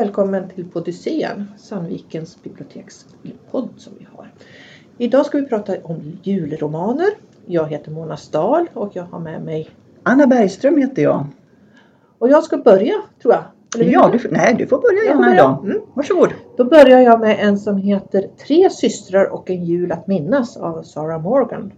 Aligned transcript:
välkommen 0.00 0.48
till 0.48 0.70
Podyssén, 0.70 1.52
Sandvikens 1.58 2.42
bibliotekspodd 2.42 3.68
som 3.76 3.92
vi 3.98 4.06
har. 4.16 4.32
Idag 4.98 5.26
ska 5.26 5.38
vi 5.38 5.46
prata 5.46 5.74
om 5.82 6.18
julromaner. 6.22 7.08
Jag 7.46 7.68
heter 7.68 7.90
Mona 7.90 8.16
Stahl 8.16 8.66
och 8.74 8.96
jag 8.96 9.02
har 9.02 9.20
med 9.20 9.42
mig 9.42 9.70
Anna 10.02 10.26
Bergström 10.26 10.76
heter 10.76 11.02
jag. 11.02 11.26
Och 12.18 12.28
jag 12.28 12.44
ska 12.44 12.56
börja 12.56 12.94
tror 13.22 13.34
jag. 13.34 13.44
Ja, 13.76 14.10
du, 14.12 14.28
nej 14.30 14.54
du 14.58 14.66
får 14.66 14.78
börja 14.78 15.04
gärna 15.04 15.34
idag. 15.34 15.64
Mm. 15.64 15.80
Varsågod. 15.94 16.30
Då 16.56 16.64
börjar 16.64 17.00
jag 17.00 17.20
med 17.20 17.36
en 17.40 17.58
som 17.58 17.76
heter 17.76 18.30
Tre 18.46 18.70
systrar 18.70 19.32
och 19.32 19.50
en 19.50 19.64
jul 19.64 19.92
att 19.92 20.06
minnas 20.06 20.56
av 20.56 20.82
Sarah 20.82 21.22
Morgan. 21.22 21.72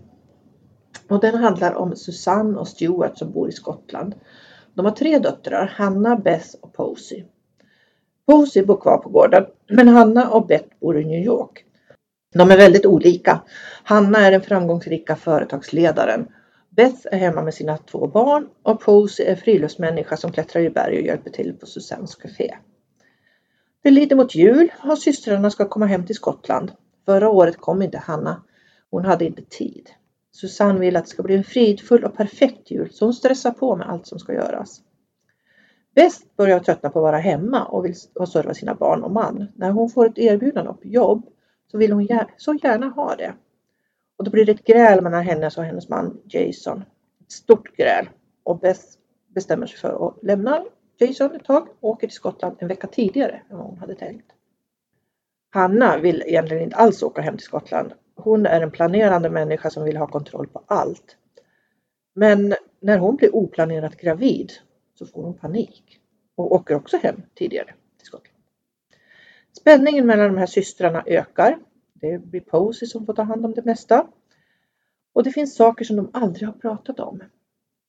Och 1.08 1.20
den 1.20 1.34
handlar 1.34 1.74
om 1.74 1.96
Susanne 1.96 2.58
och 2.58 2.68
Stuart 2.68 3.18
som 3.18 3.32
bor 3.32 3.48
i 3.48 3.52
Skottland. 3.52 4.14
De 4.74 4.84
har 4.84 4.92
tre 4.92 5.18
döttrar, 5.18 5.74
Hanna, 5.77 6.16
Beth 6.16 6.48
och 6.60 6.72
Posey. 6.72 7.24
Posey 8.26 8.64
bor 8.64 8.76
kvar 8.76 8.98
på 8.98 9.08
gården, 9.08 9.46
men 9.68 9.88
Hanna 9.88 10.30
och 10.30 10.46
Beth 10.46 10.68
bor 10.80 11.00
i 11.00 11.04
New 11.04 11.24
York. 11.24 11.64
De 12.34 12.50
är 12.50 12.56
väldigt 12.56 12.86
olika. 12.86 13.42
Hanna 13.82 14.18
är 14.18 14.30
den 14.30 14.42
framgångsrika 14.42 15.16
företagsledaren. 15.16 16.28
Beth 16.70 17.06
är 17.10 17.18
hemma 17.18 17.42
med 17.42 17.54
sina 17.54 17.77
två 17.77 18.06
barn 18.06 18.48
och 18.62 18.80
Posey 18.80 19.27
är 19.27 19.36
friluftsmänniska 19.36 20.16
som 20.16 20.32
klättrar 20.32 20.62
i 20.62 20.70
berg 20.70 20.98
och 20.98 21.06
hjälper 21.06 21.30
till 21.30 21.52
på 21.52 21.66
Susannes 21.66 22.14
café. 22.14 22.54
Det 23.82 23.91
lider 23.91 24.16
mot 24.16 24.34
jul 24.34 24.72
och 24.84 24.98
systrarna 24.98 25.50
ska 25.50 25.69
komma 25.69 25.86
hem 25.86 26.06
till 26.06 26.14
Skottland. 26.14 26.72
Förra 27.04 27.30
året 27.30 27.56
kom 27.56 27.82
inte 27.82 27.98
Hanna. 27.98 28.42
Hon 28.91 29.04
hade 29.04 29.25
inte 29.25 29.42
tid. 29.42 29.91
Susanne 30.32 30.80
vill 30.80 30.97
att 30.97 31.04
det 31.04 31.10
ska 31.10 31.22
bli 31.22 31.36
en 31.36 31.44
fridfull 31.44 32.04
och 32.04 32.16
perfekt 32.16 32.70
jul 32.70 32.92
så 32.92 33.04
hon 33.04 33.14
stressar 33.14 33.50
på 33.50 33.77
med 33.77 33.88
allt 33.91 34.06
som 34.06 34.19
ska 34.19 34.32
göras. 34.32 34.80
Bäst 35.94 36.36
börjar 36.36 36.60
tröttna 36.60 36.90
på 36.90 36.98
att 36.98 37.02
vara 37.02 37.18
hemma 37.18 37.64
och 37.64 37.84
vill 37.84 37.94
serva 37.94 38.54
sina 38.54 38.74
barn 38.74 39.02
och 39.02 39.10
man. 39.10 39.46
När 39.54 39.70
hon 39.70 39.90
får 39.90 40.06
ett 40.06 40.18
erbjudande 40.18 40.70
om 40.70 40.78
jobb 40.82 41.26
så 41.70 41.78
vill 41.78 41.92
hon 41.92 42.08
så 42.36 42.54
gärna 42.54 42.88
ha 42.88 43.16
det. 43.16 43.34
Och 44.16 44.24
då 44.24 44.30
blir 44.30 44.44
det 44.44 44.52
ett 44.52 44.64
gräl 44.64 45.00
mellan 45.02 45.22
hennes 45.22 45.58
och 45.58 45.64
hennes 45.64 45.88
man 45.88 46.20
Jason. 46.24 46.84
Ett 47.20 47.32
stort 47.32 47.76
gräl. 47.76 48.08
Och 48.42 48.58
Bess 48.58 48.98
bestämmer 49.34 49.66
sig 49.66 49.78
för 49.78 50.08
att 50.08 50.22
lämna 50.22 50.64
Jason 50.98 51.36
ett 51.36 51.44
tag 51.44 51.68
och 51.80 51.90
åker 51.90 52.06
till 52.06 52.16
Skottland 52.16 52.56
en 52.58 52.68
vecka 52.68 52.86
tidigare 52.86 53.42
än 53.50 53.56
vad 53.58 53.66
hon 53.66 53.78
hade 53.78 53.94
tänkt. 53.94 54.32
Hanna 55.50 55.98
vill 55.98 56.22
egentligen 56.26 56.62
inte 56.62 56.76
alls 56.76 57.02
åka 57.02 57.22
hem 57.22 57.36
till 57.36 57.46
Skottland. 57.46 57.92
Hon 58.14 58.46
är 58.46 58.60
en 58.60 58.70
planerande 58.70 59.30
människa 59.30 59.70
som 59.70 59.84
vill 59.84 59.96
ha 59.96 60.06
kontroll 60.06 60.46
på 60.46 60.62
allt. 60.66 61.16
Men 62.14 62.54
när 62.80 62.98
hon 62.98 63.16
blir 63.16 63.36
oplanerat 63.36 63.96
gravid 63.96 64.52
så 65.06 65.12
får 65.12 65.22
hon 65.22 65.34
panik 65.34 66.00
och 66.34 66.53
åker 66.53 66.75
också 66.75 66.97
hem 66.97 67.22
tidigare 67.34 67.75
till 67.98 68.06
Skottland. 68.06 68.36
Spänningen 69.53 70.06
mellan 70.06 70.33
de 70.33 70.39
här 70.39 70.47
systrarna 70.47 71.03
ökar. 71.06 71.59
Det 71.94 72.19
blir 72.19 72.41
Posey 72.41 72.89
som 72.89 73.06
får 73.06 73.14
ta 73.14 73.22
hand 73.22 73.44
om 73.44 73.55
det 73.55 73.64
mesta. 73.64 74.06
Och 75.12 75.22
det 75.22 75.31
finns 75.31 75.56
saker 75.56 75.84
som 75.84 75.97
de 75.97 76.11
aldrig 76.12 76.48
har 76.48 76.53
pratat 76.53 77.00
om. 77.00 77.22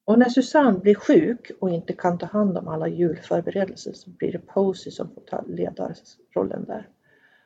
Och 0.05 0.19
när 0.19 0.29
Susanne 0.29 0.79
blir 0.79 0.95
sjuk 0.95 1.51
och 1.59 1.69
inte 1.69 1.93
kan 1.93 2.17
ta 2.17 2.25
hand 2.25 2.57
om 2.57 2.67
alla 2.67 2.87
julförberedelser 2.87 3.93
så 3.93 4.09
blir 4.09 4.31
det 4.31 4.39
Posey 4.39 4.91
som 4.91 5.09
får 5.09 5.21
ta 5.21 5.43
ledarrollen 5.47 6.65
där. 6.65 6.89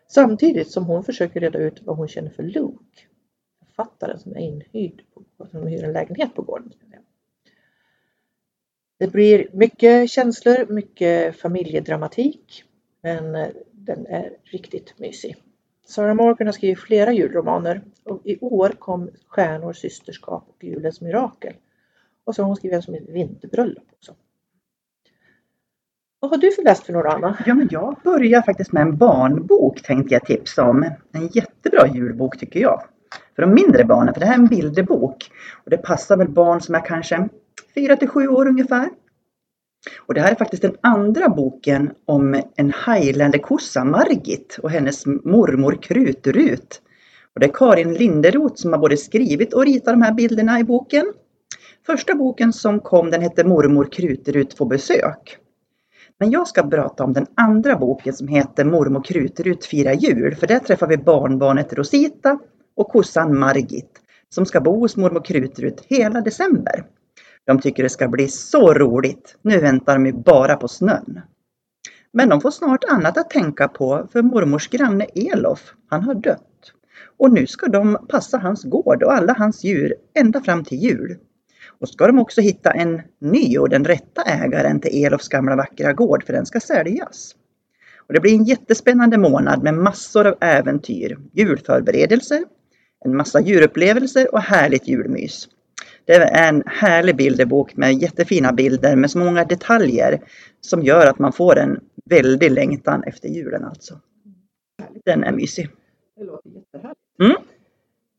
Samtidigt 0.07 0.71
som 0.71 0.85
hon 0.85 1.03
försöker 1.03 1.39
reda 1.39 1.59
ut 1.59 1.81
vad 1.81 1.97
hon 1.97 2.07
känner 2.07 2.29
för 2.29 2.43
Luke, 2.43 3.01
författaren 3.65 4.19
som 4.19 4.31
är 4.31 4.39
inhyrd, 4.39 5.03
som 5.51 5.67
hyr 5.67 5.83
en 5.83 5.93
lägenhet 5.93 6.35
på 6.35 6.41
gården. 6.41 6.73
Det 8.99 9.07
blir 9.07 9.47
mycket 9.53 10.09
känslor, 10.09 10.73
mycket 10.73 11.39
familjedramatik, 11.39 12.63
men 13.03 13.35
eh, 13.35 13.47
den 13.71 14.05
är 14.05 14.29
riktigt 14.43 14.99
mysig. 14.99 15.35
Sarah 15.87 16.15
Morgan 16.15 16.47
har 16.47 16.53
skrivit 16.53 16.79
flera 16.79 17.13
julromaner 17.13 17.81
och 18.03 18.21
i 18.25 18.37
år 18.41 18.69
kom 18.69 19.09
Stjärnor, 19.27 19.73
systerskap 19.73 20.45
och 20.47 20.63
Julens 20.63 21.01
mirakel. 21.01 21.53
Och 22.23 22.35
så 22.35 22.41
har 22.41 22.47
hon 22.47 22.55
skrivit 22.55 22.75
en 22.75 22.81
som 22.81 22.93
heter 22.93 23.13
Vinterbröllop 23.13 23.83
också. 23.97 24.15
Vad 26.19 26.31
har 26.31 26.37
du 26.37 26.51
för 26.51 26.63
läst 26.63 26.83
för 26.83 26.93
några 26.93 27.11
Anna? 27.11 27.37
Ja, 27.45 27.53
men 27.53 27.67
jag 27.71 27.95
börjar 28.03 28.41
faktiskt 28.41 28.71
med 28.71 28.81
en 28.81 28.97
barnbok 28.97 29.81
tänkte 29.81 30.13
jag 30.13 30.25
tipsa 30.25 30.69
om. 30.69 30.83
En 31.11 31.27
jättebra 31.27 31.87
julbok 31.87 32.39
tycker 32.39 32.59
jag. 32.59 32.83
För 33.35 33.41
de 33.41 33.53
mindre 33.53 33.83
barnen, 33.85 34.13
för 34.13 34.21
det 34.21 34.25
här 34.25 34.33
är 34.33 34.39
en 34.39 34.47
bilderbok. 34.47 35.31
Och 35.63 35.69
det 35.69 35.77
passar 35.77 36.17
väl 36.17 36.29
barn 36.29 36.61
som 36.61 36.75
är 36.75 36.85
kanske 36.85 37.29
4 37.77 37.95
till 37.95 38.07
7 38.07 38.27
år 38.27 38.47
ungefär. 38.47 38.89
Och 39.97 40.13
det 40.13 40.21
här 40.21 40.31
är 40.31 40.35
faktiskt 40.35 40.61
den 40.61 40.75
andra 40.81 41.29
boken 41.29 41.91
om 42.05 42.41
en 42.55 42.73
highlanderkossa, 42.85 43.83
Margit, 43.83 44.59
och 44.63 44.71
hennes 44.71 45.05
mormor 45.05 45.81
Krutrut. 45.81 46.81
Och 47.33 47.39
det 47.39 47.45
är 47.45 47.53
Karin 47.53 47.93
Linderoth 47.93 48.55
som 48.55 48.73
har 48.73 48.79
både 48.79 48.97
skrivit 48.97 49.53
och 49.53 49.65
ritat 49.65 49.93
de 49.93 50.01
här 50.01 50.13
bilderna 50.13 50.59
i 50.59 50.63
boken. 50.63 51.13
Första 51.85 52.15
boken 52.15 52.53
som 52.53 52.79
kom 52.79 53.11
den 53.11 53.21
hette 53.21 53.43
Mormor 53.43 53.87
Krutrut 53.91 54.57
får 54.57 54.65
besök. 54.65 55.37
Men 56.19 56.31
jag 56.31 56.47
ska 56.47 56.63
prata 56.63 57.03
om 57.03 57.13
den 57.13 57.25
andra 57.35 57.75
boken 57.75 58.13
som 58.13 58.27
heter 58.27 58.65
Mormor 58.65 59.03
Krutrut 59.03 59.65
firar 59.65 59.93
jul, 59.93 60.35
för 60.35 60.47
där 60.47 60.59
träffar 60.59 60.87
vi 60.87 60.97
barnbarnet 60.97 61.73
Rosita 61.73 62.39
och 62.75 62.87
kossan 62.87 63.39
Margit 63.39 64.01
som 64.29 64.45
ska 64.45 64.61
bo 64.61 64.79
hos 64.79 64.97
mormor 64.97 65.23
Krutrut 65.23 65.85
hela 65.87 66.21
december. 66.21 66.85
De 67.47 67.59
tycker 67.59 67.83
det 67.83 67.89
ska 67.89 68.07
bli 68.07 68.27
så 68.27 68.73
roligt. 68.73 69.37
Nu 69.41 69.59
väntar 69.59 69.93
de 69.93 70.05
ju 70.05 70.13
bara 70.13 70.55
på 70.55 70.67
snön. 70.67 71.21
Men 72.13 72.29
de 72.29 72.41
får 72.41 72.51
snart 72.51 72.83
annat 72.83 73.17
att 73.17 73.29
tänka 73.29 73.67
på 73.67 74.07
för 74.11 74.21
mormors 74.21 74.69
granne 74.69 75.05
Elof, 75.15 75.73
han 75.89 76.03
har 76.03 76.15
dött. 76.15 76.73
Och 77.17 77.31
nu 77.31 77.47
ska 77.47 77.67
de 77.67 77.97
passa 78.09 78.37
hans 78.37 78.63
gård 78.63 79.03
och 79.03 79.13
alla 79.13 79.33
hans 79.33 79.63
djur 79.63 79.95
ända 80.13 80.41
fram 80.41 80.63
till 80.63 80.77
jul. 80.77 81.17
Och 81.79 81.89
ska 81.89 82.07
de 82.07 82.19
också 82.19 82.41
hitta 82.41 82.71
en 82.71 83.01
ny 83.19 83.57
och 83.57 83.69
den 83.69 83.85
rätta 83.85 84.21
ägaren 84.21 84.79
till 84.79 85.05
Elofs 85.05 85.27
gamla 85.27 85.55
vackra 85.55 85.93
gård 85.93 86.23
för 86.23 86.33
den 86.33 86.45
ska 86.45 86.59
säljas. 86.59 87.35
Och 88.07 88.13
det 88.13 88.19
blir 88.19 88.33
en 88.33 88.43
jättespännande 88.43 89.17
månad 89.17 89.63
med 89.63 89.73
massor 89.73 90.27
av 90.27 90.35
äventyr, 90.41 91.17
julförberedelser, 91.33 92.43
en 93.05 93.17
massa 93.17 93.41
djurupplevelser 93.41 94.33
och 94.33 94.41
härligt 94.41 94.87
julmys. 94.87 95.47
Det 96.07 96.13
är 96.13 96.49
en 96.49 96.63
härlig 96.65 97.15
bilderbok 97.15 97.75
med 97.75 97.93
jättefina 97.93 98.53
bilder 98.53 98.95
med 98.95 99.11
så 99.11 99.17
många 99.19 99.43
detaljer 99.43 100.21
som 100.61 100.83
gör 100.83 101.07
att 101.07 101.19
man 101.19 101.33
får 101.33 101.57
en 101.57 101.79
väldig 102.05 102.51
längtan 102.51 103.03
efter 103.03 103.29
julen 103.29 103.65
alltså. 103.65 103.99
Den 105.05 105.23
är 105.23 105.31
mysig. 105.31 105.69
Det 106.15 106.23
låter 106.23 106.49
jättehärligt. 106.49 106.99
Mm. 107.21 107.35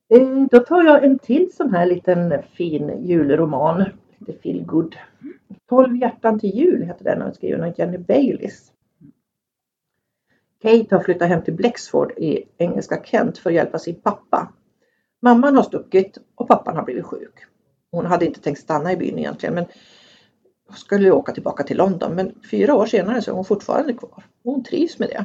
Eh, 0.08 0.48
då 0.50 0.60
tar 0.60 0.84
jag 0.84 1.04
en 1.04 1.18
till 1.18 1.52
sån 1.52 1.74
här 1.74 1.86
liten 1.86 2.42
fin 2.52 3.06
julroman. 3.06 3.84
Lite 4.18 4.42
feel 4.42 4.64
good. 4.64 4.96
12 5.68 5.96
hjärtan 5.96 6.40
till 6.40 6.50
jul 6.56 6.82
heter 6.82 7.04
den 7.04 7.22
och 7.22 7.34
skriven 7.34 7.64
av 7.64 7.74
Jenny 7.76 7.98
Bayliss. 7.98 8.72
Kate 10.62 10.96
har 10.96 11.02
flyttat 11.02 11.28
hem 11.28 11.42
till 11.42 11.54
Blexford 11.54 12.12
i 12.16 12.44
engelska 12.58 13.02
Kent 13.04 13.38
för 13.38 13.50
att 13.50 13.56
hjälpa 13.56 13.78
sin 13.78 13.94
pappa. 13.94 14.52
Mamman 15.20 15.56
har 15.56 15.62
stuckit 15.62 16.18
och 16.34 16.48
pappan 16.48 16.76
har 16.76 16.84
blivit 16.84 17.04
sjuk. 17.04 17.47
Hon 17.90 18.06
hade 18.06 18.26
inte 18.26 18.40
tänkt 18.40 18.60
stanna 18.60 18.92
i 18.92 18.96
byn 18.96 19.18
egentligen 19.18 19.54
men 19.54 19.66
skulle 20.74 21.10
åka 21.10 21.32
tillbaka 21.32 21.62
till 21.62 21.76
London 21.76 22.14
men 22.14 22.34
fyra 22.50 22.74
år 22.74 22.86
senare 22.86 23.22
så 23.22 23.30
är 23.30 23.34
hon 23.34 23.44
fortfarande 23.44 23.92
kvar. 23.92 24.24
Hon 24.44 24.64
trivs 24.64 24.98
med 24.98 25.08
det. 25.08 25.24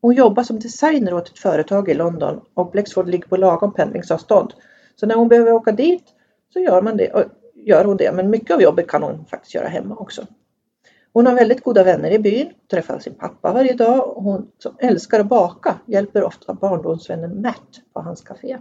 Hon 0.00 0.14
jobbar 0.14 0.42
som 0.42 0.58
designer 0.58 1.14
åt 1.14 1.28
ett 1.28 1.38
företag 1.38 1.88
i 1.88 1.94
London 1.94 2.40
och 2.54 2.70
Blexford 2.70 3.08
ligger 3.08 3.28
på 3.28 3.36
lagom 3.36 3.74
pendlingsavstånd. 3.74 4.54
Så 4.96 5.06
när 5.06 5.14
hon 5.14 5.28
behöver 5.28 5.52
åka 5.52 5.72
dit 5.72 6.04
så 6.52 6.60
gör, 6.60 6.82
man 6.82 6.96
det, 6.96 7.28
gör 7.54 7.84
hon 7.84 7.96
det. 7.96 8.12
Men 8.12 8.30
mycket 8.30 8.54
av 8.54 8.62
jobbet 8.62 8.88
kan 8.88 9.02
hon 9.02 9.24
faktiskt 9.24 9.54
göra 9.54 9.68
hemma 9.68 9.96
också. 9.96 10.26
Hon 11.12 11.26
har 11.26 11.34
väldigt 11.34 11.64
goda 11.64 11.84
vänner 11.84 12.10
i 12.10 12.18
byn, 12.18 12.52
träffar 12.70 12.98
sin 12.98 13.14
pappa 13.14 13.52
varje 13.52 13.72
dag 13.72 14.16
och 14.16 14.22
hon 14.22 14.50
som 14.58 14.76
älskar 14.78 15.20
att 15.20 15.28
baka 15.28 15.74
hjälper 15.86 16.24
ofta 16.24 16.54
barndomsvännen 16.54 17.42
Matt 17.42 17.80
på 17.92 18.00
hans 18.00 18.20
café. 18.20 18.58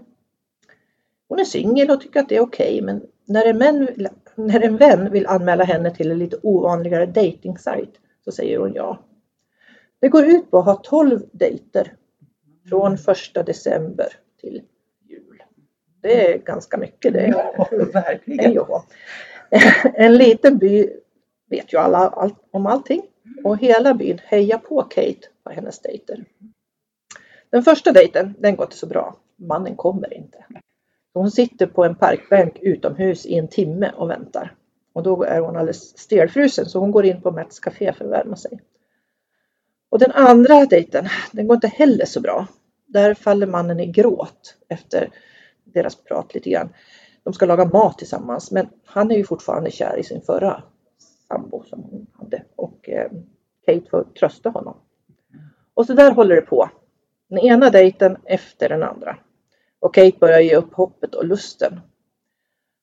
Hon 1.29 1.39
är 1.39 1.43
singel 1.43 1.91
och 1.91 2.01
tycker 2.01 2.19
att 2.19 2.29
det 2.29 2.35
är 2.35 2.41
okej 2.41 2.73
okay, 2.73 2.81
men 2.85 3.01
när 3.25 3.45
en, 3.45 3.59
vän, 3.59 3.87
när 4.35 4.59
en 4.59 4.77
vän 4.77 5.11
vill 5.11 5.27
anmäla 5.27 5.63
henne 5.63 5.95
till 5.95 6.11
en 6.11 6.19
lite 6.19 6.37
ovanligare 6.43 7.05
dejtingsajt 7.05 7.99
så 8.25 8.31
säger 8.31 8.57
hon 8.57 8.73
ja. 8.73 8.99
Det 9.99 10.09
går 10.09 10.25
ut 10.25 10.51
på 10.51 10.57
att 10.57 10.65
ha 10.65 10.75
12 10.75 11.21
dejter 11.31 11.93
från 12.69 12.97
första 12.97 13.43
december 13.43 14.07
till 14.41 14.61
jul. 15.09 15.43
Det 16.01 16.33
är 16.33 16.37
ganska 16.37 16.77
mycket 16.77 17.13
det. 17.13 17.27
Ja, 17.27 17.67
verkligen. 17.93 18.65
En 19.93 20.17
liten 20.17 20.57
by 20.57 20.89
vet 21.49 21.73
ju 21.73 21.77
alla 21.77 21.97
all, 21.97 22.35
om 22.51 22.65
allting 22.65 23.01
och 23.43 23.57
hela 23.57 23.93
byn 23.93 24.19
hejar 24.23 24.57
på 24.57 24.81
Kate 24.81 25.27
på 25.43 25.49
hennes 25.49 25.79
dejter. 25.79 26.25
Den 27.49 27.63
första 27.63 27.91
dejten, 27.91 28.35
den 28.39 28.55
går 28.55 28.65
inte 28.65 28.77
så 28.77 28.87
bra. 28.87 29.15
Mannen 29.35 29.75
kommer 29.75 30.13
inte. 30.13 30.45
Hon 31.13 31.31
sitter 31.31 31.67
på 31.67 31.83
en 31.83 31.95
parkbänk 31.95 32.57
utomhus 32.61 33.25
i 33.25 33.37
en 33.37 33.47
timme 33.47 33.91
och 33.95 34.09
väntar. 34.09 34.55
Och 34.93 35.03
då 35.03 35.23
är 35.23 35.39
hon 35.39 35.55
alldeles 35.55 35.97
stelfrusen 35.97 36.65
så 36.65 36.79
hon 36.79 36.91
går 36.91 37.05
in 37.05 37.21
på 37.21 37.31
Mats 37.31 37.59
café 37.59 37.93
för 37.93 38.05
att 38.05 38.11
värma 38.11 38.35
sig. 38.35 38.59
Och 39.89 39.99
den 39.99 40.11
andra 40.11 40.65
dejten, 40.65 41.07
den 41.31 41.47
går 41.47 41.55
inte 41.55 41.67
heller 41.67 42.05
så 42.05 42.21
bra. 42.21 42.47
Där 42.85 43.13
faller 43.13 43.47
mannen 43.47 43.79
i 43.79 43.85
gråt 43.85 44.57
efter 44.67 45.09
deras 45.63 45.95
prat 45.95 46.33
lite 46.33 46.49
grann. 46.49 46.69
De 47.23 47.33
ska 47.33 47.45
laga 47.45 47.65
mat 47.65 47.97
tillsammans 47.97 48.51
men 48.51 48.69
han 48.85 49.11
är 49.11 49.15
ju 49.15 49.23
fortfarande 49.23 49.71
kär 49.71 49.97
i 49.97 50.03
sin 50.03 50.21
förra 50.21 50.63
sambo 51.27 51.63
som 51.63 51.83
hon 51.83 52.07
hade 52.13 52.43
och 52.55 52.89
eh, 52.89 53.11
Kate 53.65 53.89
får 53.89 54.03
trösta 54.03 54.49
honom. 54.49 54.77
Och 55.73 55.85
så 55.85 55.93
där 55.93 56.11
håller 56.11 56.35
det 56.35 56.41
på. 56.41 56.69
Den 57.29 57.39
ena 57.39 57.69
dejten 57.69 58.17
efter 58.25 58.69
den 58.69 58.83
andra. 58.83 59.17
Och 59.79 59.93
Kate 59.93 60.17
börjar 60.19 60.39
ge 60.39 60.55
upp 60.55 60.73
hoppet 60.73 61.15
och 61.15 61.25
lusten. 61.25 61.79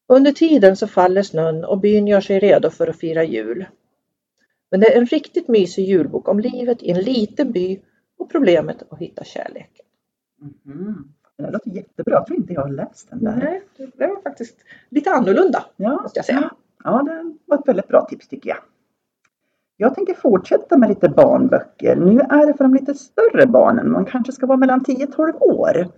Under 0.08 0.32
tiden 0.32 0.76
så 0.76 0.86
faller 0.86 1.22
snön 1.22 1.64
och 1.64 1.80
byn 1.80 2.06
gör 2.06 2.20
sig 2.20 2.38
redo 2.38 2.70
för 2.70 2.88
att 2.88 2.98
fira 2.98 3.24
jul. 3.24 3.66
Men 4.70 4.80
det 4.80 4.94
är 4.94 4.98
en 4.98 5.06
riktigt 5.06 5.48
mysig 5.48 5.84
julbok 5.84 6.28
om 6.28 6.40
livet 6.40 6.82
i 6.82 6.90
en 6.90 7.00
liten 7.00 7.52
by 7.52 7.80
och 8.18 8.30
problemet 8.30 8.82
att 8.90 8.98
hitta 8.98 9.24
kärleken. 9.24 9.86
Mhm. 10.64 11.12
Det 11.38 11.50
låter 11.50 11.70
jättebra. 11.70 12.14
Jag 12.14 12.26
tror 12.26 12.38
inte 12.38 12.52
jag 12.52 12.60
har 12.60 12.68
läst 12.68 13.10
den 13.10 13.24
där. 13.24 13.36
Nej, 13.36 13.62
det 13.96 14.06
var 14.06 14.22
faktiskt 14.22 14.56
lite 14.88 15.10
annorlunda 15.10 15.64
Ja, 15.76 16.02
måste 16.02 16.18
jag 16.18 16.26
säga. 16.26 16.50
Ja, 16.84 17.02
det 17.02 17.34
var 17.44 17.58
ett 17.58 17.68
väldigt 17.68 17.88
bra 17.88 18.04
tips 18.04 18.28
tycker 18.28 18.48
jag. 18.48 18.58
Jag 19.76 19.94
tänker 19.94 20.14
fortsätta 20.14 20.78
med 20.78 20.88
lite 20.88 21.08
barnböcker. 21.08 21.96
Nu 21.96 22.20
är 22.20 22.46
det 22.46 22.54
för 22.54 22.64
de 22.64 22.74
lite 22.74 22.94
större 22.94 23.46
barnen. 23.46 23.92
Man 23.92 24.04
kanske 24.04 24.32
ska 24.32 24.46
vara 24.46 24.58
mellan 24.58 24.80
10-12 24.80 25.32
år. 25.40 25.88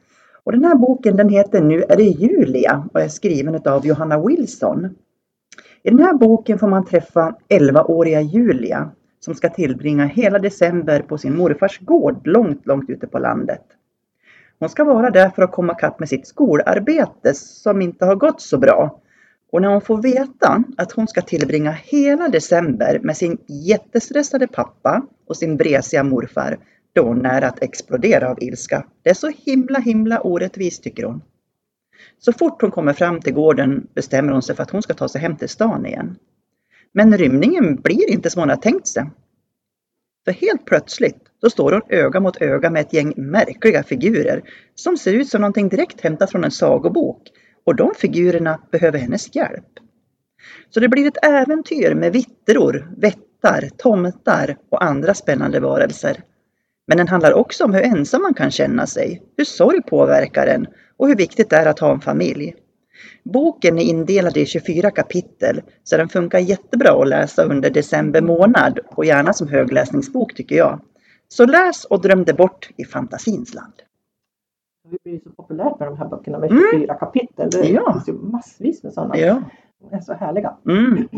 Och 0.48 0.52
den 0.52 0.64
här 0.64 0.74
boken 0.74 1.16
den 1.16 1.28
heter 1.28 1.60
Nu 1.60 1.82
är 1.82 1.96
det 1.96 2.02
Julia 2.02 2.88
och 2.92 3.00
är 3.00 3.08
skriven 3.08 3.60
av 3.64 3.86
Johanna 3.86 4.26
Wilson. 4.26 4.84
I 5.82 5.90
den 5.90 5.98
här 5.98 6.14
boken 6.14 6.58
får 6.58 6.68
man 6.68 6.84
träffa 6.84 7.36
11-åriga 7.48 8.20
Julia 8.20 8.90
som 9.20 9.34
ska 9.34 9.48
tillbringa 9.48 10.04
hela 10.06 10.38
december 10.38 11.02
på 11.02 11.18
sin 11.18 11.36
morfars 11.36 11.78
gård 11.80 12.26
långt, 12.26 12.66
långt 12.66 12.90
ute 12.90 13.06
på 13.06 13.18
landet. 13.18 13.62
Hon 14.58 14.68
ska 14.68 14.84
vara 14.84 15.10
där 15.10 15.30
för 15.30 15.42
att 15.42 15.52
komma 15.52 15.74
kapp 15.74 15.98
med 15.98 16.08
sitt 16.08 16.26
skolarbete 16.26 17.34
som 17.34 17.82
inte 17.82 18.04
har 18.04 18.16
gått 18.16 18.40
så 18.40 18.58
bra. 18.58 19.00
Och 19.52 19.62
när 19.62 19.68
hon 19.68 19.80
får 19.80 20.02
veta 20.02 20.64
att 20.76 20.92
hon 20.92 21.08
ska 21.08 21.22
tillbringa 21.22 21.70
hela 21.70 22.28
december 22.28 23.00
med 23.02 23.16
sin 23.16 23.38
jättestressade 23.46 24.46
pappa 24.46 25.02
och 25.26 25.36
sin 25.36 25.56
bresiga 25.56 26.02
morfar, 26.04 26.58
då 26.98 27.14
nära 27.14 27.46
att 27.46 27.62
explodera 27.62 28.30
av 28.30 28.42
ilska. 28.42 28.86
Det 29.02 29.10
är 29.10 29.14
så 29.14 29.32
himla 29.44 29.78
himla 29.78 30.20
orättvist 30.20 30.82
tycker 30.82 31.04
hon. 31.04 31.22
Så 32.18 32.32
fort 32.32 32.62
hon 32.62 32.70
kommer 32.70 32.92
fram 32.92 33.20
till 33.20 33.34
gården 33.34 33.86
bestämmer 33.94 34.32
hon 34.32 34.42
sig 34.42 34.56
för 34.56 34.62
att 34.62 34.70
hon 34.70 34.82
ska 34.82 34.94
ta 34.94 35.08
sig 35.08 35.20
hem 35.20 35.36
till 35.36 35.48
stan 35.48 35.86
igen. 35.86 36.16
Men 36.92 37.18
rymningen 37.18 37.76
blir 37.76 38.10
inte 38.10 38.30
som 38.30 38.40
hon 38.42 38.48
har 38.48 38.56
tänkt 38.56 38.88
sig. 38.88 39.10
För 40.24 40.32
helt 40.32 40.64
plötsligt 40.64 41.18
då 41.42 41.50
står 41.50 41.72
hon 41.72 41.82
öga 41.88 42.20
mot 42.20 42.42
öga 42.42 42.70
med 42.70 42.80
ett 42.80 42.92
gäng 42.92 43.12
märkliga 43.16 43.82
figurer 43.82 44.42
som 44.74 44.96
ser 44.96 45.12
ut 45.12 45.28
som 45.28 45.40
någonting 45.40 45.68
direkt 45.68 46.00
hämtat 46.00 46.30
från 46.30 46.44
en 46.44 46.50
sagobok. 46.50 47.22
Och 47.64 47.76
de 47.76 47.94
figurerna 47.96 48.60
behöver 48.70 48.98
hennes 48.98 49.36
hjälp. 49.36 49.72
Så 50.70 50.80
det 50.80 50.88
blir 50.88 51.06
ett 51.06 51.24
äventyr 51.24 51.94
med 51.94 52.12
vittror, 52.12 52.92
vättar, 52.96 53.68
tomtar 53.76 54.56
och 54.68 54.84
andra 54.84 55.14
spännande 55.14 55.60
varelser. 55.60 56.22
Men 56.88 56.96
den 56.98 57.08
handlar 57.08 57.32
också 57.32 57.64
om 57.64 57.74
hur 57.74 57.82
ensam 57.82 58.22
man 58.22 58.34
kan 58.34 58.50
känna 58.50 58.86
sig, 58.86 59.22
hur 59.36 59.44
sorg 59.44 59.82
påverkar 59.82 60.46
en 60.46 60.66
och 60.96 61.08
hur 61.08 61.16
viktigt 61.16 61.50
det 61.50 61.56
är 61.56 61.66
att 61.66 61.78
ha 61.78 61.92
en 61.92 62.00
familj. 62.00 62.54
Boken 63.24 63.78
är 63.78 63.82
indelad 63.82 64.36
i 64.36 64.46
24 64.46 64.90
kapitel 64.90 65.62
så 65.84 65.96
den 65.96 66.08
funkar 66.08 66.38
jättebra 66.38 67.02
att 67.02 67.08
läsa 67.08 67.42
under 67.44 67.70
december 67.70 68.20
månad 68.20 68.78
och 68.86 69.04
gärna 69.04 69.32
som 69.32 69.48
högläsningsbok 69.48 70.34
tycker 70.34 70.56
jag. 70.56 70.80
Så 71.28 71.46
läs 71.46 71.84
och 71.84 72.00
dröm 72.02 72.24
dig 72.24 72.34
bort 72.34 72.70
i 72.76 72.84
fantasins 72.84 73.54
land. 73.54 73.72
Det 74.90 74.98
blir 75.04 75.20
så 75.20 75.30
populärt 75.30 75.78
med 75.78 75.88
de 75.88 75.96
här 75.98 76.08
böckerna 76.08 76.38
med 76.38 76.50
Mm. 76.50 76.62
24 76.72 76.94
kapitel. 76.94 77.50
Det 77.50 77.68
Ja. 77.68 77.92
finns 77.92 78.08
ju 78.08 78.12
massvis 78.12 78.82
med 78.82 78.92
sådana. 78.92 79.16
Ja. 79.18 79.42
De 79.90 79.96
är 79.96 80.00
så 80.00 80.12
härliga. 80.14 80.56
Mm. 80.68 81.08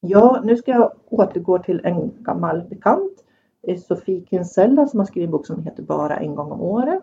Ja, 0.00 0.40
nu 0.44 0.56
ska 0.56 0.70
jag 0.70 0.92
återgå 1.08 1.58
till 1.58 1.80
en 1.84 2.10
gammal 2.22 2.62
bekant. 2.70 3.21
Det 3.62 3.72
är 3.72 3.76
Sofie 3.76 4.24
Kinsella 4.30 4.86
som 4.86 4.98
har 4.98 5.06
skrivit 5.06 5.26
en 5.26 5.30
bok 5.30 5.46
som 5.46 5.62
heter 5.62 5.82
Bara 5.82 6.16
en 6.16 6.34
gång 6.34 6.52
om 6.52 6.60
året. 6.60 7.02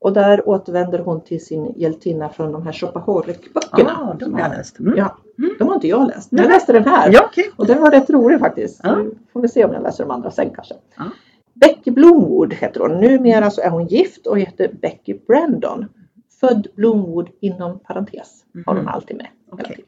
Och 0.00 0.12
där 0.12 0.48
återvänder 0.48 0.98
hon 0.98 1.20
till 1.20 1.44
sin 1.44 1.72
hjältinna 1.76 2.28
från 2.28 2.52
de 2.52 2.62
här 2.62 2.72
Shopaholic-böckerna. 2.72 3.90
Ah, 3.90 4.14
de 4.14 4.34
har 4.34 4.40
jag 4.40 4.50
läst. 4.50 4.78
Mm. 4.78 4.94
Ja, 4.96 5.16
de 5.58 5.68
har 5.68 5.74
inte 5.74 5.88
jag 5.88 6.06
läst. 6.06 6.32
Men 6.32 6.42
jag 6.44 6.50
läste 6.50 6.72
den 6.72 6.84
här. 6.84 7.10
Ja, 7.12 7.22
okej. 7.26 7.50
Och 7.56 7.66
den 7.66 7.80
var 7.82 7.90
rätt 7.90 8.10
rolig 8.10 8.38
faktiskt. 8.40 8.76
Så 8.76 9.10
får 9.32 9.40
vi 9.40 9.48
se 9.48 9.64
om 9.64 9.72
jag 9.72 9.82
läser 9.82 10.04
de 10.04 10.10
andra 10.10 10.30
sen 10.30 10.50
kanske. 10.54 10.74
Ja. 10.96 11.04
Becky 11.54 11.90
Blomwood 11.90 12.54
heter 12.54 12.80
hon. 12.80 13.00
Numera 13.00 13.50
så 13.50 13.60
är 13.60 13.70
hon 13.70 13.86
gift 13.86 14.26
och 14.26 14.38
heter 14.38 14.70
Becky 14.82 15.14
Brandon. 15.26 15.86
Född 16.40 16.66
Blomwood 16.74 17.28
inom 17.40 17.78
parentes. 17.78 18.44
Har 18.66 18.74
hon 18.74 18.82
Mhm. 18.84 18.88
alltid 18.88 19.16
med. 19.16 19.26
tiden. 19.66 19.84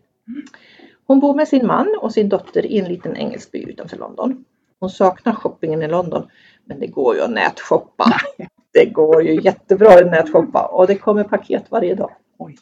Hon 1.07 1.21
bor 1.21 1.35
med 1.35 1.49
sin 1.49 1.67
man 1.67 1.99
och 2.01 2.13
sin 2.13 2.29
dotter 2.29 2.67
i 2.67 2.79
en 2.79 2.85
liten 2.93 3.17
engelsk 3.17 3.53
by 3.53 3.59
utanför 3.71 3.97
London. 3.97 4.45
Hon 4.81 4.91
saknar 4.91 5.33
shoppingen 5.33 5.83
i 5.83 5.89
London. 5.89 6.29
Men 6.65 6.81
det 6.81 6.87
går 6.87 7.15
ju 7.15 7.23
att 7.23 7.31
nätshoppa. 7.31 8.05
Det 8.73 8.85
går 8.85 9.23
ju 9.23 9.41
jättebra 9.41 9.89
att 9.89 10.07
nätshoppa 10.07 10.67
och 10.67 10.87
det 10.87 10.95
kommer 10.95 11.25
paket 11.25 11.71
varje 11.71 11.95
dag. 11.95 12.11
Oj. 12.39 12.57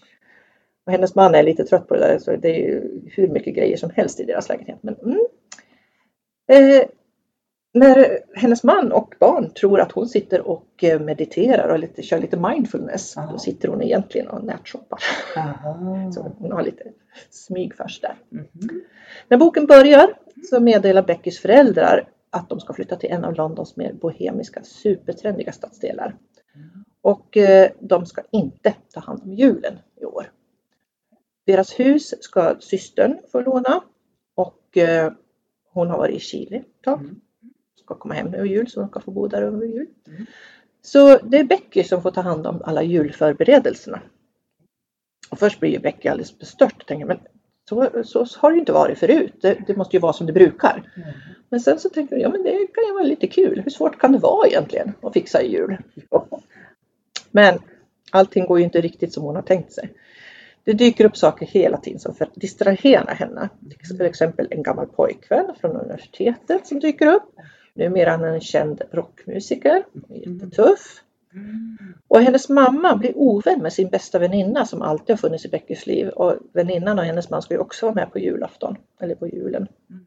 Och 0.87 0.93
hennes 0.93 1.15
man 1.15 1.35
är 1.35 1.43
lite 1.43 1.65
trött 1.65 1.89
på 1.89 1.95
det 1.95 2.01
där 2.01 2.19
så 2.19 2.37
det 2.37 2.49
är 2.49 2.69
ju 2.69 3.01
hur 3.07 3.29
mycket 3.29 3.55
grejer 3.55 3.77
som 3.77 3.91
helst 3.95 4.21
i 4.21 4.25
deras 4.25 4.49
lägenhet. 4.49 4.79
Men, 4.81 4.95
mm. 4.95 5.19
eh, 6.51 6.89
när 7.75 8.19
hennes 8.35 8.65
man 8.65 8.93
och 8.93 9.15
barn 9.21 9.51
tror 9.51 9.81
att 9.81 9.93
hon 9.93 10.09
sitter 10.09 10.49
och 10.49 10.85
eh, 10.85 11.01
mediterar 11.01 11.69
och 11.69 11.79
lite, 11.79 12.03
kör 12.03 12.19
lite 12.19 12.37
mindfulness. 12.37 13.13
Ja. 13.17 13.29
Då 13.33 13.39
sitter 13.39 13.69
hon 13.69 13.83
egentligen 13.83 14.29
och 14.29 14.45
nätshoppar. 14.45 14.99
Aha. 15.37 16.13
Så 16.13 16.33
hon 16.39 16.53
har 16.53 16.63
lite 16.63 16.85
smyg 17.31 17.75
först 17.75 18.03
där. 18.03 18.15
Mhm. 18.29 18.83
När 19.29 19.37
boken 19.37 19.67
börjar 19.67 20.09
så 20.51 20.61
meddelar 20.61 21.03
Beckys 21.03 21.39
föräldrar 21.39 22.09
att 22.31 22.49
de 22.49 22.61
ska 22.61 22.73
flytta 22.73 22.97
till 22.97 23.11
en 23.11 23.25
av 23.25 23.35
Londons 23.35 23.77
mer 23.77 23.93
bohemiska 23.93 24.63
supertrendiga 24.63 25.53
stadsdelar. 25.53 26.17
Och 27.03 27.37
eh, 27.37 27.71
de 27.81 28.07
ska 28.07 28.23
inte 28.31 28.75
ta 28.93 29.01
hand 29.01 29.23
om 29.23 29.33
julen 29.33 29.79
i 30.01 30.05
år. 30.05 30.33
Deras 31.47 31.81
hus 31.81 32.15
ska 32.21 32.57
systern 32.61 33.19
få 33.33 33.41
låna 33.41 33.85
och 34.35 34.77
eh, 34.77 35.13
hon 35.73 35.89
har 35.89 35.99
varit 35.99 36.17
i 36.17 36.21
Chile 36.21 36.57
ett 36.57 36.83
tag. 36.83 37.01
Mm. 37.01 37.21
Ska 37.85 37.95
komma 37.95 38.15
hem 38.15 38.35
över 38.35 38.45
jul 38.45 38.71
så 38.71 38.81
hon 38.81 38.89
ska 38.89 39.01
få 39.01 39.11
bo 39.11 39.29
där 39.29 39.43
över 39.43 39.67
jul. 39.67 39.87
Mm. 40.07 40.27
Så 40.83 41.19
det 41.19 41.39
är 41.39 41.45
Becky 41.45 41.85
som 41.85 42.03
får 42.03 42.11
ta 42.11 42.21
hand 42.21 42.47
om 42.47 42.63
alla 42.65 42.83
julförberedelserna. 42.83 44.03
Och 45.31 45.39
först 45.39 45.61
blir 45.61 45.71
ju 45.71 45.79
Becky 45.79 46.09
alldeles 46.09 46.39
bestört 46.39 46.83
och 46.83 46.87
tänker 46.87 47.07
men 47.07 47.19
så, 47.69 48.27
så 48.27 48.39
har 48.39 48.51
det 48.51 48.55
ju 48.55 48.61
inte 48.61 48.73
varit 48.73 48.99
förut. 48.99 49.35
Det, 49.41 49.59
det 49.67 49.77
måste 49.77 49.97
ju 49.97 50.01
vara 50.01 50.13
som 50.13 50.27
det 50.27 50.33
brukar. 50.33 50.93
Mm. 50.97 51.09
Men 51.49 51.61
sen 51.61 51.79
så 51.79 51.89
tänker 51.89 52.17
jag, 52.17 52.23
ja 52.23 52.29
men 52.29 52.43
det 52.43 52.51
kan 52.51 52.85
ju 52.87 52.93
vara 52.93 53.03
lite 53.03 53.27
kul. 53.27 53.61
Hur 53.65 53.71
svårt 53.71 53.99
kan 53.99 54.13
det 54.13 54.19
vara 54.19 54.47
egentligen 54.47 54.93
att 55.03 55.13
fixa 55.13 55.43
jul? 55.43 55.77
Men 57.31 57.59
allting 58.11 58.47
går 58.47 58.59
ju 58.59 58.65
inte 58.65 58.81
riktigt 58.81 59.13
som 59.13 59.23
hon 59.23 59.35
har 59.35 59.43
tänkt 59.43 59.73
sig. 59.73 59.93
Det 60.65 60.73
dyker 60.73 61.05
upp 61.05 61.17
saker 61.17 61.47
hela 61.47 61.77
tiden 61.77 62.01
som 62.01 62.15
för 62.15 62.25
att 62.25 62.35
distrahera 62.35 63.13
henne. 63.13 63.49
Till 63.89 64.07
exempel 64.07 64.49
en 64.51 64.63
gammal 64.63 64.87
pojkvän 64.87 65.55
från 65.61 65.77
universitetet 65.77 66.67
som 66.67 66.81
dyker 66.81 67.07
upp. 67.07 67.35
Numera 67.75 68.13
är 68.13 68.19
han 68.19 68.25
en 68.25 68.41
känd 68.41 68.83
rockmusiker. 68.91 69.85
Jättetuff. 70.09 71.03
Och 72.09 72.21
hennes 72.21 72.49
mamma 72.49 72.97
blir 72.97 73.13
ovän 73.17 73.63
med 73.63 73.73
sin 73.73 73.89
bästa 73.89 74.19
väninna 74.19 74.67
som 74.67 74.83
alltid 74.83 75.11
har 75.11 75.17
funnits 75.17 75.45
i 75.45 75.49
Beckys 75.49 75.87
liv. 75.87 76.09
Och 76.09 76.35
väninnan 76.53 76.99
och 76.99 77.05
hennes 77.05 77.31
man 77.31 77.43
ska 77.43 77.55
ju 77.55 77.61
också 77.61 77.87
vara 77.87 77.95
med 77.95 78.13
på 78.13 78.19
julafton. 78.19 78.77
Eller 79.01 79.15
på 79.15 79.29
julen. 79.29 79.69
Mm. 79.91 80.07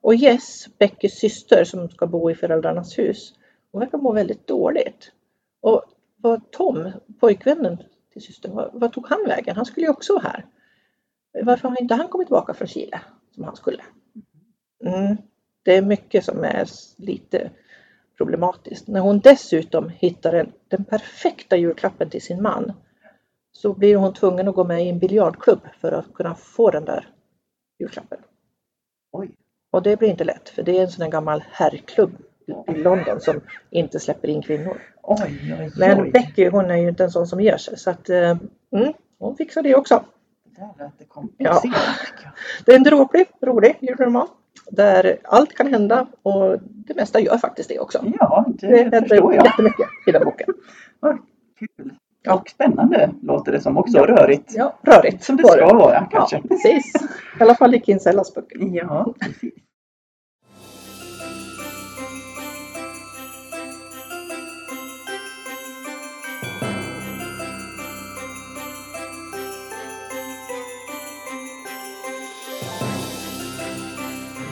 Och 0.00 0.14
Jess, 0.14 0.68
Beckys 0.78 1.18
syster 1.18 1.64
som 1.64 1.88
ska 1.88 2.06
bo 2.06 2.30
i 2.30 2.34
föräldrarnas 2.34 2.98
hus. 2.98 3.34
Hon 3.72 3.80
verkar 3.80 3.98
må 3.98 4.12
väldigt 4.12 4.46
dåligt. 4.46 5.12
Och 5.60 5.82
vad 6.16 6.50
Tom, 6.50 6.92
pojkvännen 7.20 7.78
till 8.12 8.22
systern, 8.22 8.54
vad, 8.54 8.70
vad 8.72 8.92
tog 8.92 9.08
han 9.08 9.24
vägen? 9.26 9.56
Han 9.56 9.64
skulle 9.64 9.86
ju 9.86 9.90
också 9.90 10.12
vara 10.12 10.22
här. 10.22 10.46
Varför 11.42 11.68
har 11.68 11.82
inte 11.82 11.94
han 11.94 12.08
kommit 12.08 12.26
tillbaka 12.26 12.54
från 12.54 12.68
Chile 12.68 13.00
som 13.34 13.44
han 13.44 13.56
skulle? 13.56 13.82
Mm. 14.84 15.16
Det 15.62 15.76
är 15.76 15.82
mycket 15.82 16.24
som 16.24 16.44
är 16.44 16.66
lite 16.96 17.50
problematiskt. 18.18 18.88
När 18.88 19.00
hon 19.00 19.20
dessutom 19.20 19.88
hittar 19.88 20.32
en, 20.32 20.52
den 20.68 20.84
perfekta 20.84 21.56
julklappen 21.56 22.10
till 22.10 22.22
sin 22.22 22.42
man 22.42 22.72
så 23.52 23.72
blir 23.72 23.96
hon 23.96 24.14
tvungen 24.14 24.48
att 24.48 24.54
gå 24.54 24.64
med 24.64 24.86
i 24.86 24.88
en 24.88 24.98
biljardklubb 24.98 25.60
för 25.80 25.92
att 25.92 26.14
kunna 26.14 26.34
få 26.34 26.70
den 26.70 26.84
där 26.84 27.08
julklappen. 27.78 28.18
Oj. 29.12 29.30
Och 29.70 29.82
det 29.82 29.96
blir 29.96 30.08
inte 30.08 30.24
lätt 30.24 30.48
för 30.48 30.62
det 30.62 30.78
är 30.78 30.82
en 30.82 30.90
sån 30.90 31.02
här 31.02 31.10
gammal 31.10 31.44
herrklubb 31.50 32.10
i 32.68 32.72
London 32.72 33.20
som 33.20 33.40
inte 33.70 34.00
släpper 34.00 34.28
in 34.28 34.42
kvinnor. 34.42 34.80
Oj, 35.02 35.56
oj, 35.60 35.72
Men 35.78 36.00
oj. 36.00 36.10
Becky 36.10 36.48
hon 36.48 36.70
är 36.70 36.76
ju 36.76 36.88
inte 36.88 37.04
en 37.04 37.10
sån 37.10 37.26
som 37.26 37.40
ger 37.40 37.56
sig 37.56 37.78
så 37.78 37.90
att 37.90 38.10
eh, 38.10 38.36
mm, 38.72 38.92
hon 39.18 39.36
fixar 39.36 39.62
det 39.62 39.74
också. 39.74 40.04
Det 40.44 40.60
där 40.78 40.90
jag. 41.36 41.62
Det 42.66 42.72
är 42.72 42.76
en 42.76 42.82
dråplig, 42.82 43.26
rolig 43.42 43.78
julroman. 43.80 44.28
Där 44.70 45.16
allt 45.24 45.54
kan 45.54 45.66
hända 45.66 46.06
och 46.22 46.58
det 46.62 46.94
mesta 46.94 47.20
gör 47.20 47.38
faktiskt 47.38 47.68
det 47.68 47.78
också. 47.78 48.04
Ja, 48.20 48.44
det, 48.48 48.84
Det 48.84 49.00
förstår 49.00 49.34
jag. 49.34 49.46
jättemycket 49.46 49.86
i 50.06 50.12
den 50.12 50.24
boken. 50.24 50.46
Vad 51.00 51.18
kul. 51.58 51.92
Ja. 52.22 52.34
Och 52.34 52.48
spännande 52.48 53.10
låter 53.22 53.52
det 53.52 53.60
som 53.60 53.78
också. 53.78 53.98
Ja. 53.98 54.06
Rörigt. 54.06 54.52
Ja, 54.56 54.74
rörigt. 54.82 55.24
Som 55.24 55.36
det 55.36 55.46
ska 55.48 55.74
vara 55.74 56.08
kanske. 56.10 56.36
Ja, 56.36 56.42
precis. 56.48 56.94
I 57.40 57.42
alla 57.42 57.54
fall 57.54 57.74
i 57.74 57.80
Kinsellas 57.80 58.34
böcker. 58.34 58.58
Ja, 58.60 59.14
precis. 59.20 59.54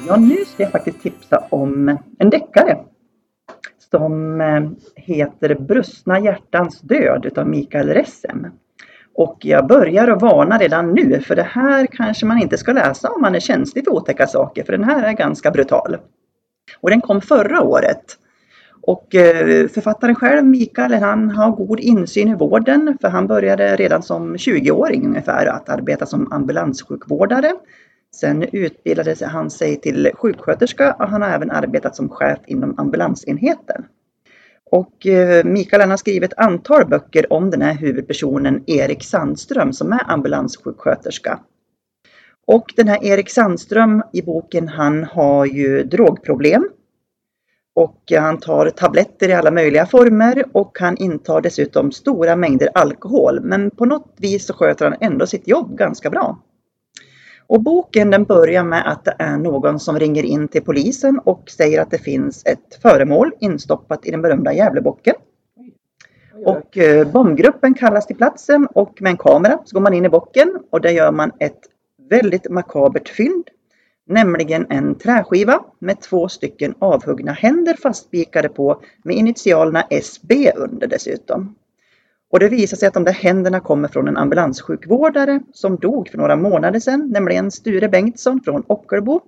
Ja, 0.08 0.16
nu 0.16 0.44
ska 0.44 0.62
jag 0.62 0.72
faktiskt 0.72 1.02
tipsa 1.02 1.44
om 1.50 1.98
en 2.18 2.30
deckare 2.30 2.78
som 3.90 4.40
eh, 4.40 4.70
heter 4.96 5.54
Brustna 5.54 6.20
hjärtans 6.20 6.80
död 6.80 7.26
utav 7.26 7.48
Mikael 7.48 7.88
Ressem. 7.88 8.46
Och 9.14 9.38
jag 9.40 9.66
börjar 9.66 10.08
att 10.08 10.22
varna 10.22 10.58
redan 10.58 10.94
nu 10.94 11.20
för 11.20 11.36
det 11.36 11.42
här 11.50 11.86
kanske 11.86 12.26
man 12.26 12.42
inte 12.42 12.58
ska 12.58 12.72
läsa 12.72 13.10
om 13.10 13.20
man 13.20 13.34
är 13.34 13.40
känslig 13.40 13.84
för 13.84 13.92
otäcka 13.92 14.26
saker 14.26 14.64
för 14.64 14.72
den 14.72 14.84
här 14.84 15.02
är 15.02 15.12
ganska 15.12 15.50
brutal. 15.50 15.96
Och 16.80 16.90
den 16.90 17.00
kom 17.00 17.20
förra 17.20 17.62
året. 17.62 18.04
Och 18.82 19.14
eh, 19.14 19.68
författaren 19.68 20.14
själv, 20.14 20.46
Mikael, 20.46 20.94
han 20.94 21.30
har 21.30 21.50
god 21.50 21.80
insyn 21.80 22.28
i 22.28 22.34
vården 22.34 22.98
för 23.00 23.08
han 23.08 23.26
började 23.26 23.76
redan 23.76 24.02
som 24.02 24.36
20-åring 24.36 25.06
ungefär 25.06 25.46
att 25.46 25.68
arbeta 25.68 26.06
som 26.06 26.32
ambulanssjukvårdare. 26.32 27.52
Sen 28.20 28.42
utbildade 28.42 29.26
han 29.26 29.50
sig 29.50 29.80
till 29.80 30.10
sjuksköterska 30.14 30.92
och 30.92 31.08
han 31.08 31.22
har 31.22 31.28
även 31.28 31.50
arbetat 31.50 31.96
som 31.96 32.08
chef 32.08 32.38
inom 32.46 32.78
ambulansenheten. 32.78 33.84
Och 34.70 35.06
eh, 35.06 35.44
Mikael 35.44 35.80
han 35.80 35.90
har 35.90 35.96
skrivit 35.96 36.32
ett 36.32 36.38
antal 36.38 36.86
böcker 36.86 37.32
om 37.32 37.50
den 37.50 37.62
här 37.62 37.74
huvudpersonen 37.74 38.62
Erik 38.66 39.04
Sandström 39.04 39.72
som 39.72 39.92
är 39.92 40.10
ambulanssjuksköterska. 40.10 41.40
Och 42.46 42.72
den 42.76 42.88
här 42.88 43.04
Erik 43.04 43.30
Sandström 43.30 44.02
i 44.12 44.22
boken 44.22 44.68
han 44.68 45.04
har 45.04 45.46
ju 45.46 45.82
drogproblem. 45.82 46.68
Och 47.74 48.12
eh, 48.12 48.22
han 48.22 48.38
tar 48.38 48.70
tabletter 48.70 49.28
i 49.28 49.32
alla 49.32 49.50
möjliga 49.50 49.86
former 49.86 50.44
och 50.52 50.76
han 50.80 50.96
intar 50.96 51.40
dessutom 51.40 51.92
stora 51.92 52.36
mängder 52.36 52.68
alkohol. 52.74 53.40
Men 53.42 53.70
på 53.70 53.84
något 53.84 54.14
vis 54.16 54.46
så 54.46 54.54
sköter 54.54 54.84
han 54.84 54.96
ändå 55.00 55.26
sitt 55.26 55.48
jobb 55.48 55.78
ganska 55.78 56.10
bra. 56.10 56.38
Och 57.46 57.62
boken 57.62 58.10
den 58.10 58.24
börjar 58.24 58.64
med 58.64 58.90
att 58.92 59.04
det 59.04 59.16
är 59.18 59.36
någon 59.36 59.80
som 59.80 59.98
ringer 59.98 60.22
in 60.22 60.48
till 60.48 60.62
polisen 60.62 61.18
och 61.24 61.50
säger 61.50 61.82
att 61.82 61.90
det 61.90 61.98
finns 61.98 62.46
ett 62.46 62.82
föremål 62.82 63.32
instoppat 63.40 64.06
i 64.06 64.10
den 64.10 64.22
berömda 64.22 64.52
Gävlebocken. 64.52 65.14
Och 66.44 66.78
eh, 66.78 67.12
bombgruppen 67.12 67.74
kallas 67.74 68.06
till 68.06 68.16
platsen 68.16 68.66
och 68.66 69.02
med 69.02 69.10
en 69.10 69.16
kamera 69.16 69.58
så 69.64 69.74
går 69.74 69.80
man 69.80 69.94
in 69.94 70.04
i 70.04 70.08
bocken 70.08 70.58
och 70.70 70.80
där 70.80 70.90
gör 70.90 71.12
man 71.12 71.32
ett 71.38 71.60
väldigt 72.10 72.50
makabert 72.50 73.08
fynd. 73.08 73.44
Nämligen 74.08 74.66
en 74.70 74.94
träskiva 74.94 75.64
med 75.78 76.00
två 76.00 76.28
stycken 76.28 76.74
avhuggna 76.78 77.32
händer 77.32 77.74
fastspikade 77.74 78.48
på 78.48 78.82
med 79.04 79.16
initialerna 79.16 79.82
SB 79.90 80.52
under 80.56 80.86
dessutom. 80.86 81.54
Och 82.30 82.40
det 82.40 82.48
visar 82.48 82.76
sig 82.76 82.88
att 82.88 82.94
de 82.94 83.04
där 83.04 83.12
händerna 83.12 83.60
kommer 83.60 83.88
från 83.88 84.08
en 84.08 84.16
ambulanssjukvårdare 84.16 85.40
som 85.52 85.76
dog 85.76 86.08
för 86.08 86.18
några 86.18 86.36
månader 86.36 86.80
sedan, 86.80 87.10
nämligen 87.10 87.50
Sture 87.50 87.88
Bengtsson 87.88 88.40
från 88.44 88.64
Ockelbo. 88.66 89.20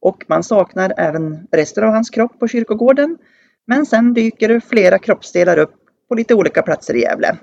Och 0.00 0.24
man 0.28 0.42
saknar 0.42 0.94
även 0.96 1.46
resten 1.52 1.84
av 1.84 1.92
hans 1.92 2.10
kropp 2.10 2.38
på 2.38 2.48
kyrkogården. 2.48 3.18
Men 3.66 3.86
sen 3.86 4.14
dyker 4.14 4.60
flera 4.60 4.98
kroppsdelar 4.98 5.58
upp 5.58 5.74
på 6.08 6.14
lite 6.14 6.34
olika 6.34 6.62
platser 6.62 6.94
i 6.94 7.00
Gävle. 7.00 7.36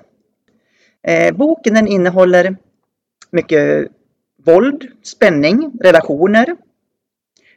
Eh, 1.06 1.34
boken 1.34 1.74
den 1.74 1.88
innehåller 1.88 2.56
mycket 3.30 3.88
våld, 4.44 4.88
spänning, 5.02 5.72
relationer, 5.80 6.56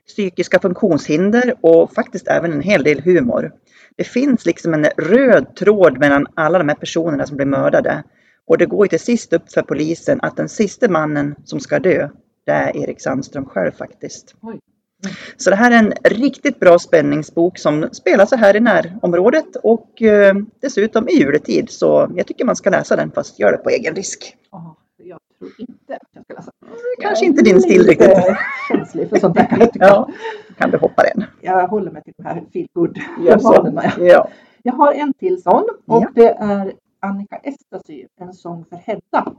psykiska 0.07 0.59
funktionshinder 0.59 1.55
och 1.61 1.93
faktiskt 1.93 2.27
även 2.27 2.53
en 2.53 2.61
hel 2.61 2.83
del 2.83 3.01
humor. 3.01 3.51
Det 3.99 4.05
finns 4.05 4.45
liksom 4.45 4.73
en 4.73 4.85
röd 4.97 5.55
tråd 5.55 5.97
mellan 5.97 6.27
alla 6.33 6.57
de 6.57 6.69
här 6.69 6.75
personerna 6.75 7.25
som 7.25 7.35
blir 7.35 7.45
mördade. 7.45 8.03
Och 8.47 8.57
det 8.57 8.65
går 8.65 8.85
ju 8.85 8.89
till 8.89 8.99
sist 8.99 9.33
upp 9.33 9.51
för 9.51 9.61
polisen 9.61 10.19
att 10.21 10.37
den 10.37 10.49
sista 10.49 10.89
mannen 10.89 11.35
som 11.45 11.59
ska 11.59 11.79
dö, 11.79 12.09
det 12.45 12.51
är 12.51 12.77
Erik 12.77 13.01
Sandström 13.01 13.45
själv 13.45 13.71
faktiskt. 13.71 14.35
Oj. 14.41 14.59
Så 15.37 15.49
det 15.49 15.55
här 15.55 15.71
är 15.71 15.75
en 15.75 15.93
riktigt 16.03 16.59
bra 16.59 16.79
spänningsbok 16.79 17.57
som 17.57 17.89
spelar 17.91 18.37
här 18.37 18.55
i 18.55 18.59
närområdet 18.59 19.55
och 19.63 20.01
eh, 20.01 20.35
dessutom 20.61 21.09
i 21.09 21.13
juletid. 21.13 21.69
Så 21.69 22.11
jag 22.15 22.27
tycker 22.27 22.45
man 22.45 22.55
ska 22.55 22.69
läsa 22.69 22.95
den 22.95 23.11
fast 23.11 23.39
gör 23.39 23.51
det 23.51 23.57
på 23.57 23.69
egen 23.69 23.95
risk. 23.95 24.37
Ja, 24.51 24.77
jag 24.97 25.19
tror 25.39 25.51
inte 25.57 25.95
att 25.95 26.09
jag 26.13 26.23
ska 26.23 26.33
läsa. 26.33 26.51
Kanske 27.01 27.25
inte 27.25 27.43
din 27.43 27.61
stil 27.61 27.87
riktigt. 27.87 28.07
Jag 28.07 28.29
är 28.29 28.39
känslig 28.67 29.09
för 29.09 29.19
sånt 29.19 29.35
där. 29.35 29.69
Ja, 29.73 30.09
kan 30.59 30.71
du 30.71 30.77
hoppa 30.77 31.03
den. 31.13 31.23
Jag 31.41 31.67
håller 31.67 31.91
mig 31.91 32.03
till 32.03 32.13
de 32.17 32.23
här 32.23 32.43
feelgood 32.53 32.97
Gör 33.25 33.37
så. 33.37 33.53
romanerna. 33.53 33.83
Ja. 33.99 34.27
Jag 34.63 34.73
har 34.73 34.93
en 34.93 35.13
till 35.13 35.41
sån 35.41 35.63
och 35.87 36.03
Ja. 36.03 36.09
det 36.15 36.27
är 36.29 36.73
Annika 36.99 37.35
Estasy, 37.35 38.05
En 38.21 38.33
sång 38.33 38.65
för 38.69 38.75
Hedda. 38.75 39.33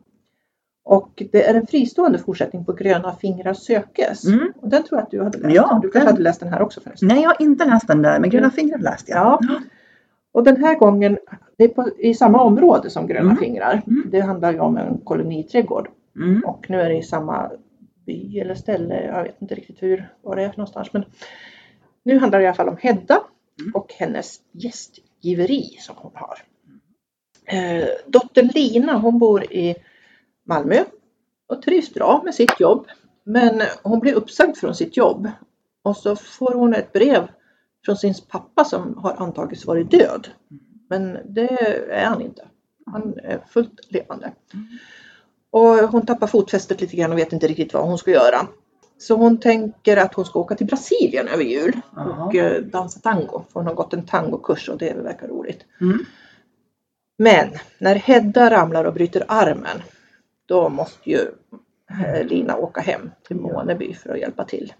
Och 0.84 1.22
det 1.32 1.48
är 1.48 1.54
en 1.54 1.66
fristående 1.66 2.18
fortsättning 2.18 2.64
på 2.64 2.72
Gröna 2.72 3.12
fingrar 3.12 3.52
sökes. 3.52 4.24
Mm. 4.26 4.52
Och 4.56 4.68
den 4.68 4.82
tror 4.82 4.98
jag 4.98 5.04
att 5.04 5.10
du 5.10 5.22
hade 5.22 5.38
läst. 5.38 5.54
Ja, 5.54 5.78
du 5.82 5.90
kanske 5.90 5.98
den- 5.98 6.06
hade 6.06 6.22
läst 6.22 6.40
den 6.40 6.48
här 6.52 6.62
också 6.62 6.80
förresten. 6.80 7.08
Nej, 7.08 7.22
jag 7.22 7.28
har 7.28 7.36
inte 7.42 7.64
läst 7.64 7.86
den 7.88 8.02
där, 8.02 8.20
men 8.20 8.30
Gröna 8.30 8.50
fingrar 8.50 8.78
läste 8.78 9.10
jag. 9.12 9.38
Ja. 9.42 9.60
Och 10.32 10.44
den 10.44 10.56
här 10.64 10.78
gången, 10.78 11.18
det 11.58 11.64
är 11.64 11.68
på, 11.68 11.88
i 11.98 12.14
samma 12.14 12.42
område 12.42 12.90
som 12.90 13.06
Gröna 13.06 13.20
Mm. 13.30 13.36
fingrar. 13.36 13.82
Mm. 13.86 14.02
Det 14.10 14.20
handlar 14.20 14.52
ju 14.52 14.58
om 14.60 14.76
en 14.76 14.98
koloniträdgård. 15.04 15.88
Mm. 16.16 16.42
Och 16.44 16.66
nu 16.70 16.80
är 16.80 16.88
det 16.88 16.96
i 16.98 17.02
samma 17.02 17.50
by 18.10 18.38
eller 18.38 18.54
ställe. 18.54 19.04
Jag 19.04 19.22
vet 19.22 19.42
inte 19.42 19.54
riktigt 19.54 19.82
hur, 19.82 20.14
var 20.22 20.36
det 20.36 20.42
är 20.42 20.48
för 20.50 20.58
någonstans. 20.58 20.92
Men 20.92 21.04
nu 22.02 22.18
handlar 22.18 22.38
det 22.38 22.44
i 22.44 22.46
alla 22.48 22.56
fall 22.56 22.68
om 22.68 22.76
Hedda 22.80 23.22
Mm. 23.60 23.72
och 23.74 23.92
hennes 23.98 24.40
gästgiveri 24.52 25.62
som 25.62 25.96
hon 25.98 26.12
har. 26.14 26.38
Eh, 27.44 27.88
dottern 28.06 28.50
Lina 28.54 28.98
hon 28.98 29.18
bor 29.18 29.52
i 29.52 29.74
Malmö 30.44 30.84
och 31.48 31.62
trivs 31.62 31.94
bra 31.94 32.22
med 32.24 32.34
sitt 32.34 32.60
jobb. 32.60 32.86
Men 33.24 33.62
hon 33.82 34.00
blir 34.00 34.14
uppsagd 34.14 34.56
från 34.56 34.74
sitt 34.74 34.96
jobb 34.96 35.30
och 35.82 35.96
så 35.96 36.16
får 36.16 36.54
hon 36.54 36.74
ett 36.74 36.92
brev 36.92 37.28
från 37.84 37.96
sin 37.96 38.14
pappa 38.28 38.64
som 38.64 38.98
har 38.98 39.14
antagits 39.14 39.66
varit 39.66 39.90
död. 39.90 40.28
Men 40.88 41.18
det 41.24 41.48
är 41.90 42.06
han 42.06 42.22
inte. 42.22 42.48
Han 42.86 43.18
är 43.22 43.38
fullt 43.38 43.92
levande. 43.92 44.32
Och 45.50 45.76
hon 45.76 46.06
tappar 46.06 46.26
fotfästet 46.26 46.80
lite 46.80 46.96
grann 46.96 47.12
och 47.12 47.18
vet 47.18 47.32
inte 47.32 47.48
riktigt 47.48 47.74
vad 47.74 47.84
hon 47.84 47.98
ska 47.98 48.10
göra. 48.10 48.46
Så 48.98 49.14
hon 49.14 49.40
tänker 49.40 49.96
att 49.96 50.14
hon 50.14 50.24
ska 50.24 50.38
åka 50.38 50.54
till 50.54 50.66
Brasilien 50.66 51.28
över 51.28 51.44
jul 51.44 51.80
och 52.18 52.34
eh, 52.34 52.62
dansa 52.62 53.00
tango. 53.00 53.44
För 53.48 53.60
hon 53.60 53.66
har 53.66 53.74
gått 53.74 53.92
en 53.92 54.06
tangokurs 54.06 54.68
och 54.68 54.78
det 54.78 54.92
verkar 54.92 55.28
roligt. 55.28 55.64
Mm. 55.80 55.98
Men 57.18 57.48
när 57.78 57.94
Hedda 57.94 58.50
ramlar 58.50 58.84
och 58.84 58.94
bryter 58.94 59.24
armen 59.28 59.82
då 60.46 60.68
måste 60.68 61.10
ju 61.10 61.20
eh, 61.90 62.26
Lina 62.26 62.56
åka 62.56 62.80
hem 62.80 63.10
till 63.26 63.36
Måneby 63.36 63.94
för 63.94 64.10
att 64.10 64.18
hjälpa 64.18 64.44
till. 64.44 64.72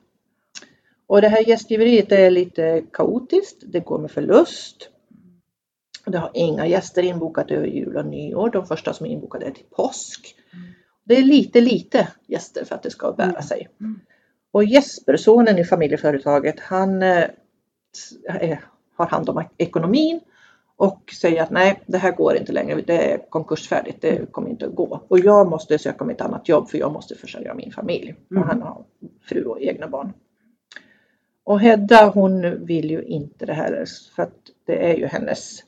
Och 1.06 1.20
det 1.20 1.28
här 1.28 1.48
gästgiveriet 1.48 2.12
är 2.12 2.30
lite 2.30 2.82
kaotiskt. 2.92 3.62
Det 3.66 3.80
går 3.80 3.98
med 3.98 4.10
förlust. 4.10 4.88
Det 6.06 6.18
har 6.18 6.30
inga 6.34 6.66
gäster 6.66 7.02
inbokat 7.02 7.50
över 7.50 7.66
jul 7.66 7.96
och 7.96 8.06
nyår. 8.06 8.50
De 8.50 8.66
första 8.66 8.92
som 8.92 9.06
är 9.06 9.10
inbokade 9.10 9.46
är 9.46 9.50
till 9.50 9.64
påsk. 9.70 10.36
Det 11.10 11.16
är 11.16 11.22
lite 11.22 11.60
lite 11.60 12.08
gäster 12.26 12.64
för 12.64 12.74
att 12.74 12.82
det 12.82 12.90
ska 12.90 13.12
bära 13.12 13.42
sig. 13.42 13.68
Mm. 13.80 14.00
Och 14.50 14.64
Jesper, 14.64 15.16
sonen 15.16 15.58
i 15.58 15.64
familjeföretaget, 15.64 16.60
han 16.60 17.02
eh, 17.02 17.24
eh, 18.40 18.58
har 18.96 19.06
hand 19.06 19.28
om 19.28 19.44
ekonomin 19.58 20.20
och 20.76 21.12
säger 21.20 21.42
att 21.42 21.50
nej, 21.50 21.82
det 21.86 21.98
här 21.98 22.12
går 22.12 22.36
inte 22.36 22.52
längre. 22.52 22.80
Det 22.86 23.12
är 23.12 23.30
konkursfärdigt. 23.30 24.02
Det 24.02 24.32
kommer 24.32 24.50
inte 24.50 24.66
att 24.66 24.74
gå. 24.74 25.04
Och 25.08 25.18
jag 25.18 25.50
måste 25.50 25.78
söka 25.78 26.04
mig 26.04 26.14
ett 26.14 26.20
annat 26.20 26.48
jobb 26.48 26.68
för 26.68 26.78
jag 26.78 26.92
måste 26.92 27.14
försörja 27.14 27.54
min 27.54 27.72
familj. 27.72 28.14
Mm. 28.30 28.42
Och 28.42 28.48
han 28.48 28.62
har 28.62 28.84
fru 29.28 29.44
och 29.44 29.60
egna 29.60 29.88
barn. 29.88 30.12
Och 31.44 31.60
Hedda 31.60 32.08
hon 32.08 32.64
vill 32.66 32.90
ju 32.90 33.02
inte 33.02 33.46
det 33.46 33.54
här 33.54 33.84
för 34.16 34.22
att 34.22 34.36
det 34.66 34.90
är 34.90 34.96
ju 34.96 35.06
hennes 35.06 35.58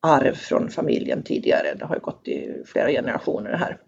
arv 0.00 0.34
från 0.34 0.68
familjen 0.68 1.22
tidigare. 1.22 1.74
Det 1.78 1.84
har 1.84 1.94
ju 1.94 2.00
gått 2.00 2.28
i 2.28 2.62
flera 2.66 2.88
generationer 2.88 3.50
det 3.50 3.56
här. 3.56 3.78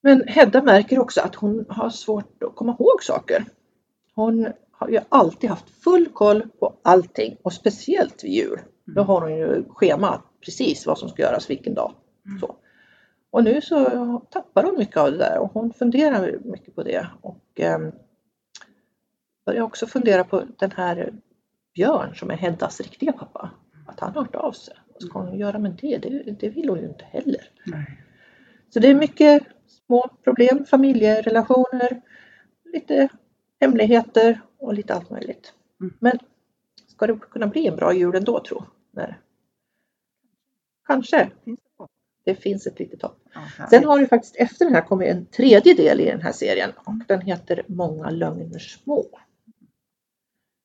Men 0.00 0.28
Hedda 0.28 0.62
märker 0.62 0.98
också 0.98 1.20
att 1.20 1.34
hon 1.34 1.66
har 1.68 1.90
svårt 1.90 2.42
att 2.42 2.54
komma 2.54 2.76
ihåg 2.78 3.02
saker. 3.02 3.44
Hon 4.14 4.52
har 4.72 4.88
ju 4.88 5.00
alltid 5.08 5.50
haft 5.50 5.70
full 5.84 6.08
koll 6.08 6.48
på 6.60 6.76
allting 6.82 7.36
och 7.42 7.52
speciellt 7.52 8.24
vid 8.24 8.32
jul. 8.32 8.60
Då 8.84 9.02
har 9.02 9.20
hon 9.20 9.36
ju 9.36 9.64
schema 9.68 10.22
precis 10.44 10.86
vad 10.86 10.98
som 10.98 11.08
ska 11.08 11.22
göras 11.22 11.50
vilken 11.50 11.74
dag. 11.74 11.94
Så. 12.40 12.56
Och 13.30 13.44
nu 13.44 13.60
så 13.60 13.84
tappar 14.30 14.64
hon 14.64 14.78
mycket 14.78 14.96
av 14.96 15.10
det 15.10 15.18
där 15.18 15.38
och 15.38 15.52
hon 15.52 15.72
funderar 15.72 16.38
mycket 16.44 16.74
på 16.74 16.82
det. 16.82 17.06
Och, 17.20 17.44
ehm, 17.56 17.92
börjar 19.46 19.62
också 19.62 19.86
fundera 19.86 20.24
på 20.24 20.42
den 20.58 20.70
här 20.70 21.12
Björn 21.74 22.14
som 22.14 22.30
är 22.30 22.36
Heddas 22.36 22.80
riktiga 22.80 23.12
pappa. 23.12 23.50
Att 23.86 24.00
han 24.00 24.14
har 24.14 24.22
hört 24.22 24.34
av 24.34 24.52
sig. 24.52 24.74
Vad 24.92 25.02
ska 25.02 25.18
hon 25.18 25.38
göra 25.38 25.58
med 25.58 25.78
det? 25.82 25.98
Det, 25.98 26.36
det 26.40 26.48
vill 26.48 26.68
hon 26.68 26.78
ju 26.78 26.88
inte 26.88 27.04
heller. 27.04 27.50
Nej. 27.66 28.04
Så 28.68 28.80
det 28.80 28.88
är 28.88 28.94
mycket 28.94 29.42
små 29.70 30.10
problem, 30.24 30.64
familjerelationer, 30.64 32.02
lite 32.64 33.08
hemligheter 33.60 34.40
och 34.58 34.74
lite 34.74 34.94
allt 34.94 35.10
möjligt. 35.10 35.52
Mm. 35.80 35.94
Men 35.98 36.18
ska 36.86 37.06
det 37.06 37.18
kunna 37.30 37.46
bli 37.46 37.66
en 37.66 37.76
bra 37.76 37.94
jul 37.94 38.14
ändå 38.14 38.40
tro? 38.40 38.64
Nej. 38.90 39.18
Kanske. 40.86 41.30
Det 42.24 42.34
finns 42.34 42.66
ett 42.66 42.78
litet 42.78 43.02
hopp. 43.02 43.18
Härligt. 43.32 43.70
Sen 43.70 43.84
har 43.84 43.98
det 43.98 44.06
faktiskt 44.06 44.36
efter 44.36 44.64
den 44.64 44.74
här 44.74 44.82
kommit 44.82 45.08
en 45.08 45.26
tredje 45.26 45.74
del 45.74 46.00
i 46.00 46.04
den 46.04 46.20
här 46.20 46.32
serien 46.32 46.70
och 46.76 46.94
den 47.08 47.20
heter 47.20 47.64
Många 47.68 48.10
lögner 48.10 48.58
små. 48.58 49.04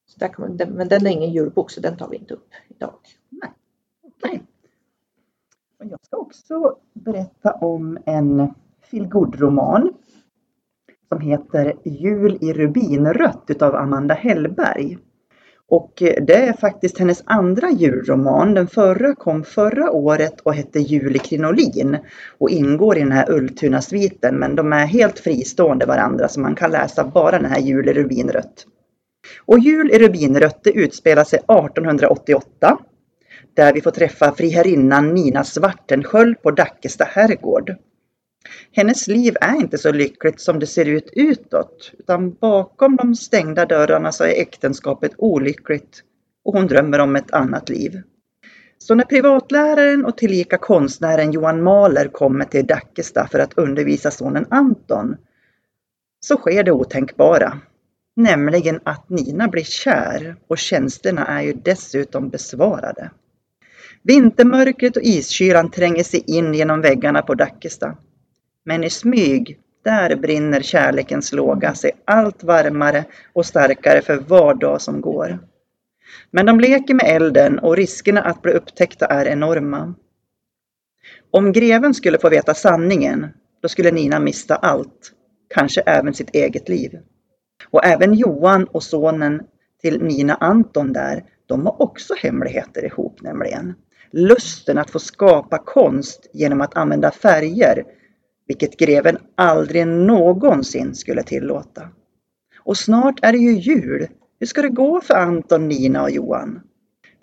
Så 0.06 0.20
där 0.20 0.36
man, 0.38 0.56
men 0.56 0.88
den 0.88 1.06
är 1.06 1.12
ingen 1.12 1.32
julbok 1.32 1.72
så 1.72 1.82
den 1.82 1.98
tar 1.98 2.10
vi 2.10 2.18
inte 2.18 2.34
upp 2.34 2.50
idag. 2.68 3.00
Okej. 4.04 4.44
Och 5.80 5.86
jag 5.86 6.06
ska 6.06 6.18
också 6.18 6.78
berätta 6.94 7.52
om 7.52 7.98
en 8.06 8.54
feelgood-roman 8.96 9.90
som 11.10 11.22
heter 11.22 11.74
Jul 11.84 12.38
i 12.42 12.54
rubinrött 12.54 13.44
utav 13.48 13.76
Amanda 13.76 14.14
Hellberg. 14.14 14.98
Och 15.68 16.02
eh, 16.02 16.24
det 16.24 16.36
är 16.36 16.54
faktiskt 16.54 17.00
hennes 17.00 17.24
andra 17.26 17.70
julroman. 17.72 18.54
Den 18.54 18.68
förra 18.68 19.16
kom 19.16 19.44
förra 19.44 19.92
året 19.92 20.42
och 20.42 20.54
hette 20.54 20.80
Jul 20.80 21.16
i 21.16 21.20
krinolin 21.20 21.98
och 22.38 22.50
ingår 22.50 22.98
i 22.98 23.00
den 23.00 23.12
här 23.12 23.32
Ultuna-sviten 23.32 24.36
men 24.36 24.56
de 24.56 24.74
är 24.74 24.86
helt 24.86 25.20
fristående 25.20 25.86
varandra 25.86 26.28
så 26.28 26.40
man 26.40 26.56
kan 26.56 26.72
läsa 26.72 27.04
bara 27.04 27.40
den 27.40 27.52
här 27.52 27.60
Jul 27.60 27.90
i 27.90 27.94
rubinrött. 27.94 28.66
Och 29.46 29.60
Jul 29.60 29.92
i 29.92 30.00
rubinrött 30.00 30.64
det 30.64 30.72
utspelar 30.72 31.24
sig 31.24 31.40
1888 31.40 32.78
där 33.54 33.74
vi 33.74 33.82
får 33.82 33.92
träffa 33.92 34.32
friherrinnan 34.32 35.14
Nina 35.14 35.44
Svartensköld 35.44 36.42
på 36.42 36.52
Dackesta 36.52 37.04
herrgård. 37.04 37.76
Hennes 38.72 39.08
liv 39.08 39.36
är 39.42 39.56
inte 39.56 39.78
så 39.78 39.92
lyckligt 39.92 40.40
som 40.40 40.60
det 40.60 40.68
ser 40.68 40.86
ut 40.86 41.10
utåt, 41.14 41.92
utan 42.00 42.34
bakom 42.34 42.96
de 42.96 43.16
stängda 43.16 43.66
dörrarna 43.66 44.12
så 44.12 44.24
är 44.24 44.42
äktenskapet 44.42 45.12
olyckligt 45.18 46.04
och 46.46 46.54
hon 46.54 46.68
drömmer 46.68 47.00
om 47.00 47.16
ett 47.16 47.32
annat 47.32 47.70
liv. 47.70 48.02
Så 48.78 48.96
när 48.96 49.04
privatläraren 49.04 50.06
och 50.06 50.18
tillika 50.18 50.58
konstnären 50.58 51.32
Johan 51.32 51.64
Mahler 51.64 52.08
kommer 52.08 52.46
till 52.46 52.68
Dackesta 52.68 53.28
för 53.28 53.40
att 53.40 53.58
undervisa 53.58 54.12
sonen 54.12 54.46
Anton 54.50 55.16
så 56.20 56.38
sker 56.38 56.64
det 56.64 56.72
otänkbara. 56.72 57.60
Nämligen 58.16 58.80
att 58.84 59.10
Nina 59.10 59.48
blir 59.48 59.64
kär 59.64 60.36
och 60.48 60.58
känslorna 60.58 61.28
är 61.28 61.42
ju 61.42 61.54
dessutom 61.54 62.30
besvarade. 62.30 63.12
Vintermörkret 64.04 64.98
och 64.98 65.04
iskylan 65.04 65.72
tränger 65.72 66.04
sig 66.04 66.24
in 66.28 66.54
genom 66.54 66.82
väggarna 66.82 67.22
på 67.22 67.34
Dackesta. 67.36 67.98
Men 68.66 68.84
i 68.84 68.90
smyg, 68.90 69.60
där 69.84 70.16
brinner 70.16 70.62
kärlekens 70.62 71.34
låga 71.34 71.76
sig 71.76 71.92
allt 72.06 72.44
varmare 72.44 73.06
och 73.34 73.46
starkare 73.46 74.02
för 74.02 74.18
var 74.18 74.54
dag 74.54 74.82
som 74.82 75.02
går. 75.02 75.40
Men 76.32 76.46
de 76.46 76.60
leker 76.60 76.94
med 76.94 77.06
elden 77.06 77.60
och 77.60 77.78
riskerna 77.78 78.22
att 78.22 78.42
bli 78.42 78.52
upptäckta 78.52 79.06
är 79.06 79.26
enorma. 79.26 79.96
Om 81.32 81.52
greven 81.52 81.94
skulle 81.94 82.20
få 82.20 82.30
veta 82.30 82.54
sanningen, 82.54 83.28
då 83.62 83.68
skulle 83.68 83.92
Nina 83.92 84.20
mista 84.20 84.56
allt, 84.56 85.12
kanske 85.54 85.82
även 85.82 86.14
sitt 86.14 86.36
eget 86.36 86.70
liv. 86.70 87.00
Och 87.70 87.86
även 87.86 88.14
Johan 88.14 88.66
och 88.66 88.84
sonen 88.84 89.42
till 89.82 90.04
Nina 90.04 90.36
Anton 90.36 90.94
där, 90.94 91.24
de 91.46 91.66
har 91.66 91.82
också 91.82 92.14
hemligheter 92.18 92.86
ihop 92.86 93.22
nämligen. 93.22 93.74
Lusten 94.12 94.78
att 94.78 94.90
få 94.90 95.00
skapa 95.00 95.58
konst 95.58 96.30
genom 96.34 96.62
att 96.62 96.78
använda 96.78 97.12
färger, 97.12 97.84
vilket 98.48 98.78
greven 98.78 99.18
aldrig 99.36 99.88
någonsin 99.88 100.96
skulle 100.96 101.24
tillåta. 101.24 101.90
Och 102.60 102.78
snart 102.78 103.20
är 103.22 103.32
det 103.32 103.38
ju 103.38 103.54
jul. 103.54 104.08
Hur 104.40 104.48
ska 104.48 104.62
det 104.62 104.70
gå 104.70 105.02
för 105.02 105.14
Anton, 105.14 105.68
Nina 105.68 106.04
och 106.04 106.12
Johan? 106.12 106.62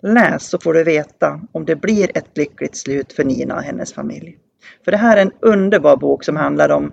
Läs 0.01 0.49
så 0.49 0.59
får 0.59 0.73
du 0.73 0.83
veta 0.83 1.41
om 1.51 1.65
det 1.65 1.75
blir 1.75 2.17
ett 2.17 2.37
lyckligt 2.37 2.77
slut 2.77 3.13
för 3.13 3.23
Nina 3.23 3.55
och 3.55 3.63
hennes 3.63 3.93
familj. 3.93 4.37
För 4.85 4.91
det 4.91 4.97
här 4.97 5.17
är 5.17 5.21
en 5.21 5.31
underbar 5.39 5.97
bok 5.97 6.23
som 6.23 6.35
handlar 6.35 6.69
om 6.69 6.91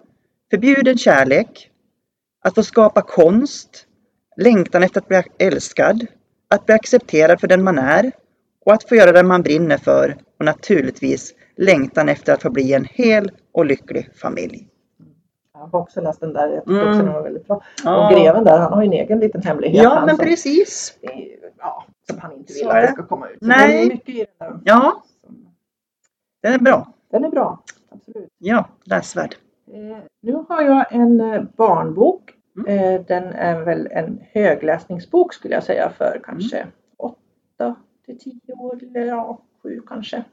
förbjuden 0.51 0.99
kärlek, 0.99 1.71
att 2.45 2.55
få 2.55 2.63
skapa 2.63 3.03
konst, 3.03 3.87
längtan 4.37 4.83
efter 4.83 5.01
att 5.01 5.09
bli 5.09 5.23
älskad, 5.39 6.07
att 6.49 6.67
bli 6.67 6.75
accepterad 6.75 7.41
för 7.41 7.49
den 7.49 7.65
man 7.65 7.79
är 7.79 8.13
och 8.67 8.73
att 8.73 8.89
få 8.89 8.95
göra 8.95 9.13
det 9.13 9.23
man 9.23 9.43
brinner 9.43 9.77
för 9.77 10.17
och 10.39 10.45
naturligtvis 10.45 11.35
längtan 11.57 12.09
efter 12.09 12.33
att 12.33 12.43
få 12.43 12.51
bli 12.51 12.73
en 12.73 12.85
hel 12.85 13.31
och 13.53 13.67
lycklig 13.67 14.17
familj. 14.17 14.69
Jag 15.53 15.61
har 15.61 15.79
också 15.81 16.01
läst 16.01 16.21
den 16.21 16.33
där, 16.33 16.49
jag 16.49 16.59
tyckte 16.65 16.73
Mm. 16.73 16.89
också 16.89 17.03
den 17.05 17.13
var 17.13 17.23
väldigt 17.23 17.47
bra. 17.47 17.57
Och 17.87 18.11
greven 18.13 18.45
där, 18.45 18.59
han 18.59 18.73
har 18.73 18.83
ju 18.83 18.87
en 18.87 18.93
egen 18.93 19.21
liten 19.21 19.43
hemlighet. 19.43 19.83
Ja, 19.83 20.03
men 20.07 20.17
som- 20.17 20.25
precis. 20.25 20.99
Ja, 21.59 21.85
som 22.11 22.19
han 22.19 22.33
inte 22.33 22.53
vill 22.53 22.69
att 22.69 22.83
det 22.83 22.93
ska 22.93 23.07
komma 23.07 23.29
ut. 23.29 23.39
Så 23.41 23.47
Nej. 23.47 23.89
Mycket 23.89 24.09
i 24.15 24.27
den 24.39 24.49
där. 24.51 24.61
Ja, 24.65 25.03
den 26.43 26.53
är 26.55 26.59
bra. 26.59 26.93
Den 27.11 27.25
är 27.25 27.31
bra. 27.31 27.63
Absolut. 27.91 28.29
Ja, 28.39 28.69
läsvärd. 28.85 29.35
Eh, 29.73 29.99
nu 30.23 30.45
har 30.49 30.63
jag 30.63 30.93
en 30.93 31.21
eh, 31.21 31.43
barnbok. 31.57 32.35
Mm. 32.57 32.79
Eh, 32.95 33.01
den 33.07 33.25
är 33.25 33.61
väl 33.63 33.89
en 33.91 34.21
högläsningsbok 34.33 35.35
skulle 35.35 35.55
jag 35.55 35.65
säga 35.65 35.91
för 35.91 36.21
kanske 36.25 36.67
8 36.97 37.75
till 38.07 38.19
10 38.19 38.41
år, 38.59 38.79
eller 38.83 39.07
ja, 39.07 39.39
7 39.63 39.83
kanske. 39.87 40.25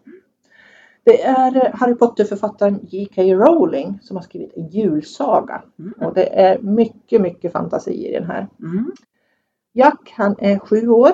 Det 1.08 1.22
är 1.22 1.56
eh, 1.56 1.76
Harry 1.76 1.96
Potter-författaren 1.96 2.80
J.K. 2.84 3.22
Rowling 3.22 4.00
som 4.02 4.17
har 4.17 4.24
skrivit 4.24 4.58
en 4.58 4.67
julsaga. 4.67 5.63
Mm. 5.80 5.93
Och 6.02 6.13
det 6.13 6.39
är 6.39 6.60
mycket, 6.60 7.22
mycket 7.22 7.52
fantasi 7.52 8.08
i 8.08 8.12
den 8.12 8.24
här. 8.24 8.48
Mm. 8.60 8.91
Jack 9.74 10.13
han 10.15 10.36
är 10.39 10.60
sju 10.60 10.88
år 10.88 11.12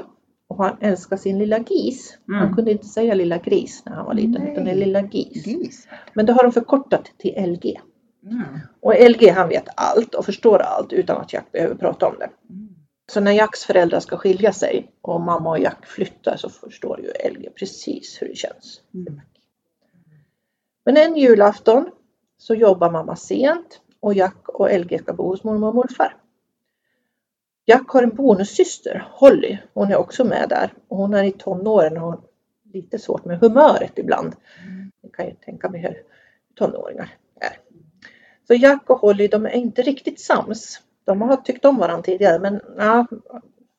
och 0.49 0.57
han 0.57 0.77
älskar 0.79 1.17
sin 1.17 1.39
lilla 1.39 1.57
gis. 1.57 2.17
Mm. 2.27 2.39
Han 2.39 2.53
kunde 2.53 2.71
inte 2.71 2.85
säga 2.85 3.13
lilla 3.13 3.37
gris 3.37 3.83
när 3.85 3.93
han 3.93 4.05
var 4.05 4.13
liten 4.13 4.41
Nej. 4.41 4.51
utan 4.51 4.65
det 4.65 4.71
är 4.71 4.75
lilla 4.75 5.01
gis. 5.01 5.47
Gis. 5.47 5.87
Men 6.13 6.25
det 6.25 6.33
har 6.33 6.43
de 6.43 6.51
förkortat 6.51 7.11
till 7.17 7.33
LG. 7.37 7.81
Mm. 8.25 8.43
Och 8.81 8.93
LG 9.09 9.29
han 9.29 9.49
vet 9.49 9.67
allt 9.75 10.15
och 10.15 10.25
förstår 10.25 10.59
allt 10.59 10.93
utan 10.93 11.21
att 11.21 11.33
Jack 11.33 11.51
behöver 11.51 11.75
prata 11.75 12.07
om 12.07 12.15
det. 12.19 12.29
Mm. 12.49 12.69
Så 13.11 13.19
när 13.19 13.31
Jacks 13.31 13.63
föräldrar 13.63 13.99
ska 13.99 14.17
skilja 14.17 14.53
sig 14.53 14.91
och 15.01 15.21
mamma 15.21 15.49
och 15.49 15.59
Jack 15.59 15.85
flyttar 15.85 16.37
så 16.37 16.49
förstår 16.49 16.99
ju 16.99 17.29
LG 17.31 17.49
precis 17.55 18.17
hur 18.21 18.27
det 18.27 18.35
känns. 18.35 18.81
Men 20.85 20.97
en 20.97 21.15
julafton 21.15 21.91
så 22.37 22.55
jobbar 22.55 22.91
mamma 22.91 23.15
sent 23.15 23.81
och 23.99 24.13
Jack 24.13 24.49
och 24.49 24.79
LG 24.79 24.99
ska 24.99 25.13
bo 25.13 25.23
hos 25.23 25.43
mormor 25.43 25.67
och 25.67 25.75
morfar. 25.75 26.15
Jack 27.65 27.89
har 27.89 28.03
en 28.03 28.15
bonussyster, 28.15 29.07
Holly. 29.11 29.57
Hon 29.73 29.91
är 29.91 29.95
också 29.95 30.23
med 30.23 30.49
där 30.49 30.73
och 30.87 30.97
hon 30.97 31.13
är 31.13 31.23
i 31.23 31.31
tonåren 31.31 31.97
och 31.97 32.03
har 32.03 32.19
lite 32.73 32.99
svårt 32.99 33.25
med 33.25 33.39
humöret 33.39 33.91
ibland. 33.95 34.35
Ni 35.03 35.09
kan 35.09 35.25
ju 35.25 35.33
tänka 35.33 35.69
mig 35.69 35.81
hur 35.81 36.03
tonåringar 36.55 37.09
är. 37.39 37.57
Så 38.47 38.53
Jack 38.53 38.89
och 38.89 38.99
Holly 38.99 39.27
de 39.27 39.45
är 39.45 39.49
inte 39.49 39.81
riktigt 39.81 40.19
sams. 40.19 40.81
De 41.03 41.21
har 41.21 41.37
tyckt 41.37 41.65
om 41.65 41.77
varandra 41.77 42.03
tidigare 42.03 42.39
men 42.39 42.61
ja, 42.77 43.07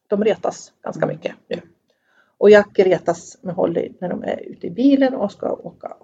de 0.08 0.24
retas 0.24 0.72
ganska 0.82 1.06
mycket 1.06 1.34
nu. 1.48 1.60
Och 2.38 2.50
Jack 2.50 2.78
retas 2.78 3.38
med 3.42 3.54
Holly 3.54 3.92
när 3.98 4.08
de 4.08 4.22
är 4.22 4.40
ute 4.40 4.66
i 4.66 4.70
bilen 4.70 5.14
och 5.14 5.32
ska 5.32 5.52
åka 5.52 5.96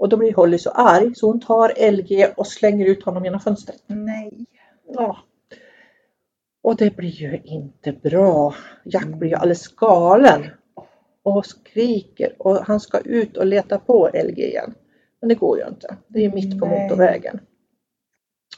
och 0.00 0.08
då 0.08 0.16
blir 0.16 0.34
Holly 0.34 0.58
så 0.58 0.70
arg 0.70 1.14
så 1.14 1.26
hon 1.26 1.40
tar 1.40 1.90
LG 1.90 2.26
och 2.36 2.46
slänger 2.46 2.86
ut 2.86 3.04
honom 3.04 3.24
genom 3.24 3.40
fönstret. 3.40 3.82
Nej. 3.86 4.46
Ja. 4.88 5.18
Och 6.62 6.76
det 6.76 6.96
blir 6.96 7.10
ju 7.10 7.40
inte 7.44 7.92
bra. 7.92 8.54
Jack 8.84 9.06
blir 9.06 9.28
ju 9.28 9.34
alldeles 9.34 9.68
galen. 9.68 10.46
Och 11.22 11.46
skriker 11.46 12.34
och 12.38 12.56
han 12.56 12.80
ska 12.80 13.00
ut 13.00 13.36
och 13.36 13.46
leta 13.46 13.78
på 13.78 14.10
LG 14.14 14.38
igen. 14.38 14.74
Men 15.20 15.28
det 15.28 15.34
går 15.34 15.58
ju 15.58 15.68
inte. 15.68 15.96
Det 16.08 16.24
är 16.24 16.32
mitt 16.32 16.60
på 16.60 16.66
Nej. 16.66 16.82
motorvägen. 16.82 17.40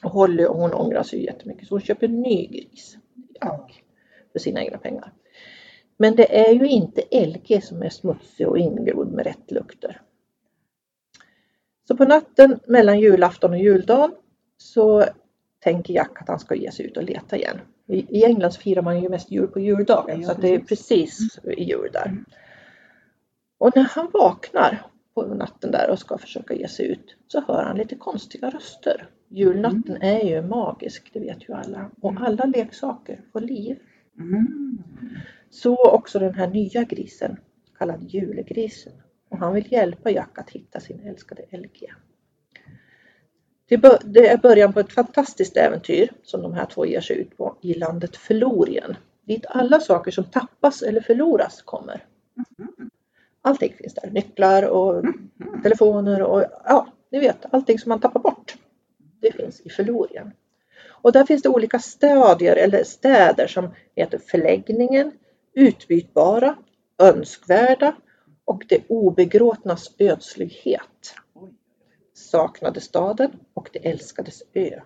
Och 0.04 0.10
Holly 0.10 0.44
och 0.44 0.56
hon 0.56 0.74
ångrar 0.74 1.02
sig 1.02 1.24
jättemycket 1.24 1.68
så 1.68 1.74
hon 1.74 1.80
köper 1.80 2.08
en 2.08 2.20
ny 2.20 2.46
gris. 2.46 2.96
Jack. 3.40 3.84
För 4.32 4.38
sina 4.38 4.62
egna 4.64 4.78
pengar. 4.78 5.12
Men 5.96 6.16
det 6.16 6.48
är 6.48 6.52
ju 6.52 6.68
inte 6.68 7.02
LG 7.26 7.62
som 7.62 7.82
är 7.82 7.90
smutsig 7.90 8.48
och 8.48 8.58
ingrodd 8.58 9.12
med 9.12 9.26
rätt 9.26 9.50
lukter. 9.50 10.00
Så 11.92 11.96
på 11.96 12.04
natten 12.04 12.58
mellan 12.66 13.00
julafton 13.00 13.50
och 13.50 13.58
juldagen 13.58 14.10
så 14.56 15.04
tänker 15.60 15.94
Jack 15.94 16.22
att 16.22 16.28
han 16.28 16.38
ska 16.38 16.54
ge 16.54 16.72
sig 16.72 16.86
ut 16.86 16.96
och 16.96 17.02
leta 17.02 17.36
igen. 17.36 17.60
I, 17.86 18.18
i 18.18 18.24
England 18.24 18.52
så 18.52 18.60
firar 18.60 18.82
man 18.82 19.02
ju 19.02 19.08
mest 19.08 19.30
jul 19.30 19.46
på 19.46 19.60
juldagen 19.60 20.20
Ja, 20.20 20.28
så 20.28 20.40
det 20.40 20.54
är 20.54 20.58
precis. 20.58 20.88
precis 20.88 21.38
i 21.58 21.64
jul 21.64 21.90
där. 21.92 22.24
Och 23.58 23.76
när 23.76 23.82
han 23.82 24.10
vaknar 24.12 24.86
på 25.14 25.22
natten 25.22 25.70
där 25.70 25.90
och 25.90 25.98
ska 25.98 26.18
försöka 26.18 26.54
ge 26.54 26.68
sig 26.68 26.86
ut 26.86 27.16
så 27.26 27.40
hör 27.40 27.62
han 27.62 27.76
lite 27.76 27.94
konstiga 27.94 28.50
röster. 28.50 29.08
Julnatten 29.28 30.02
är 30.02 30.24
ju 30.24 30.42
magisk, 30.42 31.10
det 31.12 31.20
vet 31.20 31.48
ju 31.48 31.54
alla. 31.54 31.90
Och 32.00 32.14
alla 32.20 32.44
leksaker 32.44 33.20
får 33.32 33.40
liv. 33.40 33.78
Mm. 34.18 34.78
Så 35.50 35.90
också 35.90 36.18
den 36.18 36.34
här 36.34 36.46
nya 36.46 36.84
grisen, 36.84 37.36
kallad 37.78 38.02
julegrisen. 38.02 38.92
Och 39.32 39.38
han 39.38 39.54
vill 39.54 39.72
hjälpa 39.72 40.10
Jack 40.10 40.38
att 40.38 40.50
hitta 40.50 40.80
sin 40.80 41.00
älskade 41.00 41.42
LG. 41.50 41.92
Det 44.04 44.28
är 44.28 44.36
början 44.36 44.72
på 44.72 44.80
ett 44.80 44.92
fantastiskt 44.92 45.56
äventyr 45.56 46.12
som 46.22 46.42
de 46.42 46.54
här 46.54 46.66
två 46.66 46.86
ger 46.86 47.00
sig 47.00 47.18
ut 47.18 47.36
på 47.36 47.56
i 47.60 47.74
landet 47.74 48.16
Förlorien. 48.16 48.96
Dit 49.24 49.46
alla 49.48 49.80
saker 49.80 50.10
som 50.10 50.24
tappas 50.24 50.82
eller 50.82 51.00
förloras 51.00 51.62
kommer. 51.62 52.04
Allting 53.42 53.74
finns 53.78 53.94
där. 53.94 54.10
Nycklar 54.10 54.62
och 54.62 55.04
telefoner 55.62 56.22
och 56.22 56.44
ja, 56.64 56.86
ni 57.10 57.20
vet 57.20 57.54
allting 57.54 57.78
som 57.78 57.88
man 57.88 58.00
tappar 58.00 58.20
bort. 58.20 58.54
Det 59.20 59.32
finns 59.32 59.60
i 59.60 59.70
Förlorien. 59.70 60.32
Och 60.88 61.12
där 61.12 61.24
finns 61.24 61.42
det 61.42 61.48
olika 61.48 61.78
stadier 61.78 62.56
eller 62.56 62.84
städer 62.84 63.46
som 63.46 63.68
heter 63.96 64.18
förläggningen, 64.18 65.12
utbytbara, 65.54 66.56
önskvärda 66.98 67.94
och 68.52 68.64
det 68.68 68.82
obegråtnas 68.88 69.94
ödslighet. 69.98 71.14
Saknade 72.14 72.80
staden 72.80 73.30
och 73.54 73.70
det 73.72 73.88
älskades 73.88 74.42
ö. 74.54 74.80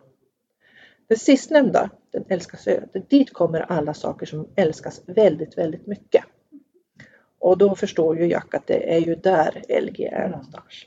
Det 1.09 1.17
sistnämnda, 1.19 1.91
den 2.11 2.25
älskas 2.29 2.67
ö, 2.67 2.81
det- 2.93 3.11
dit 3.11 3.33
kommer 3.33 3.61
alla 3.61 3.95
saker 3.95 4.27
som 4.27 4.49
älskas 4.57 5.03
väldigt, 5.07 5.59
väldigt 5.59 5.87
mycket. 5.87 6.25
Och 7.39 7.59
då 7.59 7.75
förstår 7.75 8.19
ju 8.19 8.27
Jack 8.27 8.55
att 8.55 8.67
det 8.67 8.95
är 8.95 8.99
ju 8.99 9.15
där 9.15 9.63
LG 9.69 10.05
är 10.05 10.29
någonstans. 10.29 10.87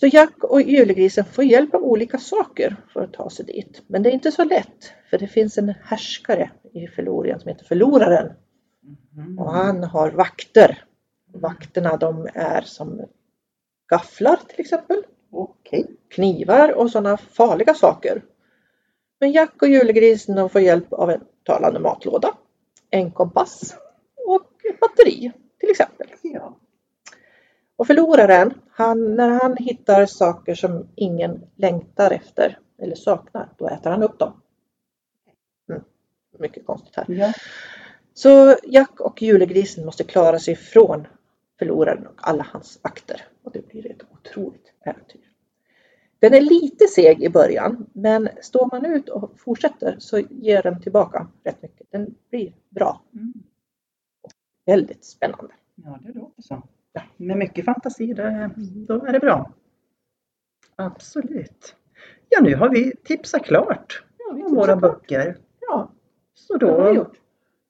Så 0.00 0.06
Jack 0.06 0.44
och 0.44 0.62
julegrisen 0.62 1.24
får 1.24 1.44
hjälp 1.44 1.74
av 1.74 1.82
olika 1.82 2.18
saker 2.18 2.76
för 2.92 3.00
att 3.04 3.12
ta 3.12 3.30
sig 3.30 3.44
dit. 3.46 3.82
Men 3.86 4.02
det 4.02 4.10
är 4.10 4.12
inte 4.12 4.32
så 4.32 4.44
lätt, 4.44 4.92
för 5.10 5.18
det 5.18 5.26
finns 5.26 5.58
en 5.58 5.74
härskare 5.84 6.50
i 6.72 6.86
Förlorien 6.86 7.40
som 7.40 7.48
heter 7.48 7.64
Förloraren. 7.64 8.32
Mm. 9.16 9.38
Och 9.38 9.52
han 9.52 9.84
har 9.84 10.10
vakter. 10.10 10.84
Vakterna 11.32 11.96
de 11.96 12.28
är 12.34 12.60
som 12.60 13.06
gafflar 13.88 14.36
till 14.48 14.60
exempel, 14.60 15.02
Okej. 15.30 15.86
knivar 16.08 16.72
och 16.72 16.90
sådana 16.90 17.16
farliga 17.16 17.74
saker. 17.74 18.22
Men 19.20 19.32
Jack 19.32 19.62
och 19.62 19.68
julegrisen 19.68 20.36
de 20.36 20.50
får 20.50 20.60
hjälp 20.60 20.92
av 20.92 21.10
en 21.10 21.24
talande 21.44 21.80
matlåda, 21.80 22.34
en 22.90 23.10
kompass 23.10 23.76
och 24.26 24.64
ett 24.64 24.80
batteri 24.80 25.32
till 25.60 25.70
exempel. 25.70 26.06
Ja. 26.22 26.56
Och 27.76 27.86
förloraren, 27.86 28.54
han, 28.70 29.16
när 29.16 29.28
han 29.28 29.56
hittar 29.56 30.06
saker 30.06 30.54
som 30.54 30.88
ingen 30.94 31.46
längtar 31.56 32.10
efter 32.10 32.58
eller 32.78 32.94
saknar, 32.94 33.52
då 33.58 33.68
äter 33.68 33.90
han 33.90 34.02
upp 34.02 34.18
dem. 34.18 34.40
Mm. 35.68 35.82
Mycket 36.38 36.66
konstigt 36.66 36.96
här. 36.96 37.04
Ja. 37.08 37.32
Så 38.14 38.56
Jack 38.62 39.00
och 39.00 39.22
julegrisen 39.22 39.84
måste 39.84 40.04
klara 40.04 40.38
sig 40.38 40.56
från 40.56 41.06
förloraren 41.58 42.06
och 42.06 42.14
alla 42.16 42.46
hans 42.52 42.80
vakter. 42.84 43.24
Och 43.42 43.52
det 43.52 43.68
blir 43.68 43.90
ett 43.90 44.02
otroligt 44.12 44.72
äventyr. 44.80 45.20
Den 46.18 46.34
är 46.34 46.40
lite 46.40 46.86
seg 46.88 47.22
i 47.22 47.28
början, 47.28 47.86
men 47.92 48.28
står 48.42 48.66
man 48.72 48.84
ut 48.84 49.08
och 49.08 49.40
fortsätter 49.40 49.96
så 49.98 50.18
ger 50.18 50.62
den 50.62 50.80
tillbaka 50.82 51.28
rätt 51.44 51.62
mycket. 51.62 51.86
Den 51.90 52.14
blir 52.30 52.52
bra. 52.68 53.02
Mm. 53.14 53.32
Väldigt 54.66 55.04
spännande. 55.04 55.54
Ja, 55.74 55.98
det 56.02 56.12
låter 56.12 56.42
så. 56.42 56.62
Ja, 56.92 57.02
med 57.16 57.36
mycket 57.36 57.64
fantasi, 57.64 58.12
det, 58.12 58.50
då 58.88 59.04
är 59.06 59.12
det 59.12 59.20
bra. 59.20 59.52
Absolut. 60.76 61.74
Ja, 62.28 62.40
nu 62.40 62.54
har 62.56 62.68
vi 62.68 62.92
tipsat 63.04 63.44
klart 63.44 64.02
Ja, 64.18 64.32
vi 64.34 64.42
om 64.42 64.54
våra 64.54 64.66
klart. 64.66 64.80
böcker. 64.80 65.36
Ja, 65.60 65.92
Så 66.34 66.56
det 66.56 66.66
då 66.66 66.94
gjort. 66.94 67.16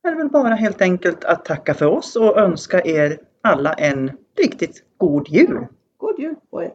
är 0.03 0.11
det 0.11 0.17
väl 0.17 0.29
bara 0.31 0.55
helt 0.55 0.83
enkelt 0.83 1.25
att 1.25 1.45
tacka 1.45 1.75
för 1.75 1.87
oss 1.87 2.17
och 2.17 2.39
önska 2.39 2.83
er 2.85 3.19
alla 3.49 3.73
en 3.73 4.11
riktigt 4.39 4.83
god 4.99 5.29
jul. 5.29 5.67
God 5.99 6.19
jul 6.19 6.35
på 6.51 6.61
er! 6.61 6.71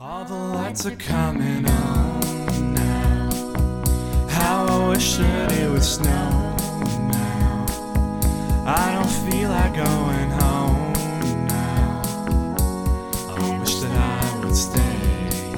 All 0.00 0.24
the 0.24 0.34
lights 0.34 0.86
are 0.86 0.96
coming 0.96 1.66
on 1.66 2.74
now. 2.74 3.30
How 4.28 4.66
I 4.66 4.88
wish 4.88 5.16
that 5.16 5.52
it 5.52 5.70
would 5.70 5.82
snow 5.82 6.30
now. 7.10 7.66
I 8.66 8.92
don't 8.94 9.12
feel 9.26 9.48
like 9.50 9.74
going 9.74 10.30
home 10.42 10.92
now. 11.46 12.02
I 13.28 13.58
wish 13.60 13.74
that 13.80 13.92
I 13.92 14.44
would 14.44 14.56
stay. 14.56 15.54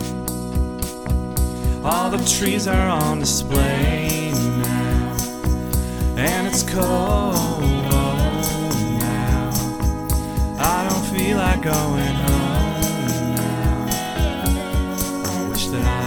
All 1.85 2.11
the 2.11 2.25
trees 2.38 2.68
are 2.68 2.88
on 2.88 3.20
display 3.20 4.33
now. 4.33 5.16
And 6.16 6.46
it's 6.46 6.62
cold 6.62 7.62
feel 11.22 11.37
like 11.37 11.62
going 11.62 12.14
home. 12.24 12.80
now. 13.62 14.56
I 15.24 15.48
wish 15.50 15.66
that 15.68 15.85
I 15.85 16.01